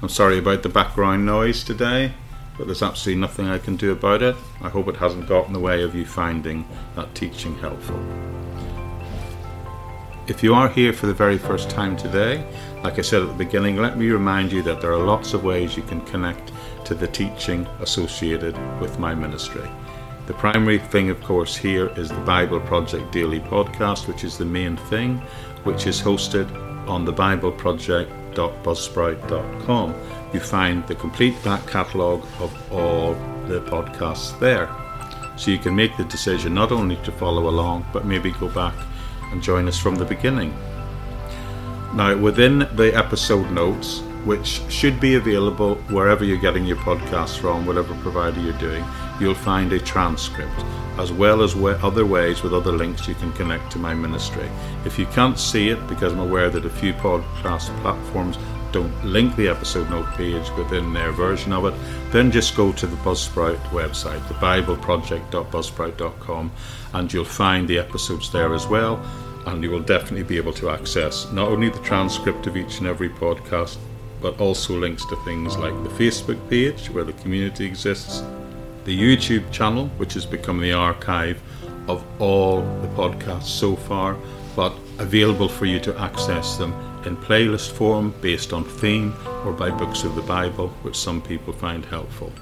I'm 0.03 0.11
sorry 0.11 0.37
about 0.37 0.63
the 0.63 0.69
background 0.69 1.25
noise 1.25 1.65
today, 1.65 2.13
but 2.59 2.67
there's 2.67 2.83
absolutely 2.83 3.19
nothing 3.19 3.49
I 3.49 3.57
can 3.57 3.77
do 3.77 3.93
about 3.93 4.21
it. 4.21 4.37
I 4.61 4.69
hope 4.69 4.89
it 4.89 4.97
hasn't 4.97 5.27
got 5.27 5.47
in 5.47 5.55
the 5.55 5.59
way 5.59 5.83
of 5.83 5.95
you 5.95 6.05
finding 6.05 6.69
that 6.97 7.15
teaching 7.15 7.57
helpful. 7.61 7.99
If 10.27 10.43
you 10.43 10.53
are 10.53 10.69
here 10.69 10.93
for 10.93 11.07
the 11.07 11.15
very 11.15 11.39
first 11.39 11.71
time 11.71 11.97
today, 11.97 12.47
like 12.83 12.99
I 12.99 13.03
said 13.03 13.23
at 13.23 13.29
the 13.29 13.45
beginning, 13.45 13.79
let 13.79 13.97
me 13.97 14.11
remind 14.11 14.53
you 14.53 14.61
that 14.61 14.83
there 14.83 14.93
are 14.93 15.03
lots 15.03 15.33
of 15.33 15.45
ways 15.45 15.79
you 15.79 15.83
can 15.83 16.03
connect 16.03 16.53
to 16.85 16.95
the 16.95 17.09
teaching 17.09 17.67
associated 17.81 18.55
with 18.83 18.99
my 18.99 19.15
ministry. 19.15 19.67
The 20.27 20.35
primary 20.35 20.79
thing, 20.79 21.09
of 21.09 21.23
course, 21.23 21.57
here 21.57 21.89
is 21.97 22.11
the 22.11 22.21
Bible 22.21 22.61
Project 22.61 23.13
Daily 23.13 23.41
podcast, 23.41 24.09
which 24.09 24.25
is 24.25 24.37
the 24.37 24.45
main 24.45 24.77
thing, 24.77 25.23
which 25.65 25.87
is 25.87 26.03
hosted 26.03 26.74
on 26.89 27.07
thebibleproject.buzzsprout.com. 27.07 29.95
You 30.33 30.41
find 30.41 30.87
the 30.87 30.95
complete 30.95 31.45
back 31.45 31.67
catalogue 31.67 32.27
of 32.41 32.73
all 32.73 33.15
the 33.47 33.61
podcasts 33.61 34.39
there. 34.41 34.69
So 35.37 35.51
you 35.51 35.59
can 35.59 35.75
make 35.75 35.97
the 35.97 36.05
decision 36.05 36.55
not 36.55 36.71
only 36.73 36.97
to 36.97 37.13
follow 37.13 37.49
along, 37.49 37.87
but 37.93 38.05
maybe 38.05 38.33
go 38.33 38.49
back 38.49 38.75
and 39.33 39.43
join 39.43 39.69
us 39.69 39.79
from 39.79 39.97
the 39.97 40.05
beginning. 40.05 40.55
Now, 41.95 42.17
within 42.17 42.61
the 42.75 42.93
episode 42.95 43.51
notes, 43.51 44.01
which 44.25 44.63
should 44.69 45.01
be 45.01 45.17
available 45.17 45.75
wherever 45.91 46.25
you're 46.25 46.39
getting 46.39 46.65
your 46.65 46.79
podcast 46.79 47.39
from, 47.39 47.67
whatever 47.67 47.95
provider 47.97 48.41
you're 48.41 48.59
doing, 48.59 48.85
you'll 49.21 49.35
find 49.35 49.73
a 49.73 49.79
transcript 49.79 50.65
as 50.99 51.13
well 51.13 51.43
as 51.43 51.55
other 51.83 52.07
ways 52.07 52.43
with 52.43 52.55
other 52.55 52.73
links 52.73 53.07
you 53.09 53.15
can 53.15 53.33
connect 53.33 53.73
to 53.73 53.79
my 53.79 53.95
ministry. 53.95 54.49
If 54.85 54.99
you 54.99 55.07
can't 55.07 55.39
see 55.39 55.71
it, 55.71 55.87
because 55.89 56.13
I'm 56.13 56.21
aware 56.21 56.51
that 56.51 56.65
a 56.65 56.71
few 56.71 56.93
podcast 56.95 57.77
platforms 57.81 58.39
don't 58.71 59.05
link 59.05 59.35
the 59.37 59.49
episode 59.49 59.91
note 59.91 60.07
page 60.15 60.49
within 60.59 60.93
their 60.93 61.11
version 61.13 61.53
of 61.53 61.65
it, 61.65 61.75
then 62.13 62.31
just 62.31 62.57
go 62.57 62.73
to 62.73 62.87
the 62.87 62.97
Buzzsprout 62.97 63.59
website, 63.71 64.21
thebibleproject.buzzsprout.com, 64.21 66.53
and 66.93 67.13
you'll 67.13 67.25
find 67.25 67.67
the 67.69 67.79
episodes 67.79 68.31
there 68.33 68.55
as 68.55 68.67
well. 68.67 69.05
And 69.47 69.63
you 69.63 69.71
will 69.71 69.81
definitely 69.81 70.23
be 70.23 70.39
able 70.39 70.55
to 70.55 70.71
access 70.71 71.31
not 71.31 71.49
only 71.49 71.69
the 71.69 71.79
transcript 71.81 72.47
of 72.47 72.57
each 72.57 72.79
and 72.79 72.87
every 72.87 73.11
podcast, 73.11 73.77
but 74.23 74.41
also 74.41 74.75
links 74.75 75.05
to 75.07 75.17
things 75.17 75.59
like 75.59 75.75
the 75.83 75.91
Facebook 75.91 76.39
page 76.49 76.89
where 76.89 77.05
the 77.05 77.13
community 77.15 77.67
exists, 77.67 78.23
the 78.85 78.99
YouTube 78.99 79.51
channel, 79.51 79.89
which 79.97 80.15
has 80.15 80.27
become 80.27 80.61
the 80.61 80.73
archive 80.73 81.41
of 81.89 82.05
all 82.21 82.61
the 82.81 82.89
podcasts 82.89 83.45
so 83.45 83.77
far, 83.77 84.17
but 84.55 84.75
available 84.99 85.49
for 85.49 85.67
you 85.67 85.81
to 85.81 85.99
access 85.99 86.57
them 86.57 86.73
in 87.05 87.17
playlist 87.17 87.71
form 87.73 88.15
based 88.21 88.53
on 88.53 88.65
theme 88.65 89.15
or 89.45 89.53
by 89.53 89.71
books 89.71 90.05
of 90.05 90.15
the 90.15 90.23
Bible, 90.23 90.69
which 90.83 90.97
some 90.97 91.21
people 91.21 91.53
find 91.53 91.85
helpful. 91.85 92.33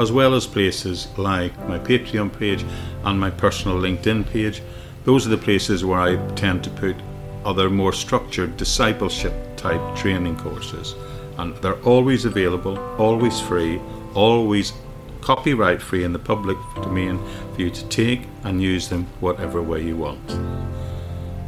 As 0.00 0.10
well 0.10 0.34
as 0.34 0.46
places 0.46 1.06
like 1.16 1.56
my 1.68 1.78
Patreon 1.78 2.36
page 2.36 2.64
and 3.04 3.18
my 3.18 3.30
personal 3.30 3.78
LinkedIn 3.78 4.28
page, 4.28 4.60
those 5.04 5.26
are 5.26 5.30
the 5.30 5.38
places 5.38 5.84
where 5.84 6.00
I 6.00 6.16
tend 6.34 6.64
to 6.64 6.70
put 6.70 6.96
other 7.44 7.70
more 7.70 7.92
structured 7.92 8.56
discipleship 8.56 9.34
type 9.56 9.96
training 9.96 10.36
courses. 10.36 10.94
And 11.38 11.54
they're 11.56 11.80
always 11.82 12.24
available, 12.24 12.78
always 12.98 13.40
free, 13.40 13.80
always 14.14 14.72
copyright 15.20 15.80
free 15.80 16.04
in 16.04 16.12
the 16.12 16.18
public 16.18 16.58
domain 16.76 17.18
for 17.54 17.62
you 17.62 17.70
to 17.70 17.84
take 17.88 18.22
and 18.44 18.62
use 18.62 18.88
them 18.88 19.06
whatever 19.20 19.62
way 19.62 19.82
you 19.82 19.96
want. 19.96 20.26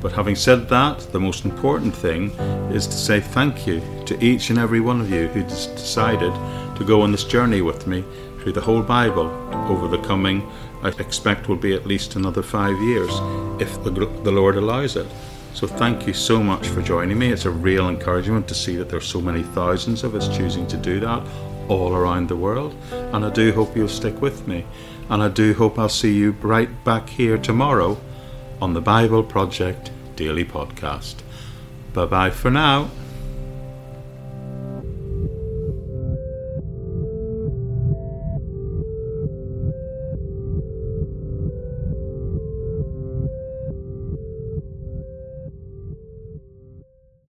But 0.00 0.12
having 0.12 0.36
said 0.36 0.68
that, 0.68 1.00
the 1.12 1.20
most 1.20 1.44
important 1.44 1.94
thing 1.94 2.30
is 2.70 2.86
to 2.86 2.92
say 2.92 3.20
thank 3.20 3.66
you 3.66 3.82
to 4.06 4.24
each 4.24 4.50
and 4.50 4.58
every 4.58 4.80
one 4.80 5.00
of 5.00 5.10
you 5.10 5.26
who 5.28 5.42
decided 5.42 6.32
to 6.76 6.84
go 6.84 7.02
on 7.02 7.12
this 7.12 7.24
journey 7.24 7.60
with 7.60 7.86
me 7.86 8.04
through 8.40 8.52
the 8.52 8.60
whole 8.60 8.82
Bible 8.82 9.26
over 9.70 9.88
the 9.88 10.02
coming, 10.02 10.48
I 10.82 10.88
expect, 10.90 11.48
will 11.48 11.56
be 11.56 11.74
at 11.74 11.86
least 11.86 12.16
another 12.16 12.42
five 12.42 12.80
years 12.80 13.10
if 13.60 13.82
the, 13.82 13.90
the 13.90 14.30
Lord 14.30 14.56
allows 14.56 14.96
it. 14.96 15.06
So 15.54 15.66
thank 15.66 16.06
you 16.06 16.12
so 16.12 16.42
much 16.42 16.68
for 16.68 16.82
joining 16.82 17.18
me. 17.18 17.32
It's 17.32 17.46
a 17.46 17.50
real 17.50 17.88
encouragement 17.88 18.46
to 18.48 18.54
see 18.54 18.76
that 18.76 18.88
there's 18.88 19.06
so 19.06 19.20
many 19.20 19.42
thousands 19.42 20.04
of 20.04 20.14
us 20.14 20.28
choosing 20.34 20.66
to 20.68 20.76
do 20.76 21.00
that 21.00 21.26
all 21.68 21.94
around 21.94 22.28
the 22.28 22.36
world. 22.36 22.74
And 22.92 23.24
I 23.24 23.30
do 23.30 23.52
hope 23.52 23.76
you'll 23.76 23.88
stick 23.88 24.20
with 24.20 24.46
me. 24.46 24.64
And 25.08 25.22
I 25.22 25.28
do 25.28 25.54
hope 25.54 25.78
I'll 25.78 25.88
see 25.88 26.14
you 26.14 26.32
right 26.42 26.84
back 26.84 27.08
here 27.08 27.38
tomorrow 27.38 27.98
on 28.60 28.74
the 28.74 28.80
Bible 28.80 29.22
Project 29.22 29.90
Daily 30.16 30.44
Podcast. 30.44 31.16
Bye 31.92 32.06
bye 32.06 32.30
for 32.30 32.50
now. 32.50 32.90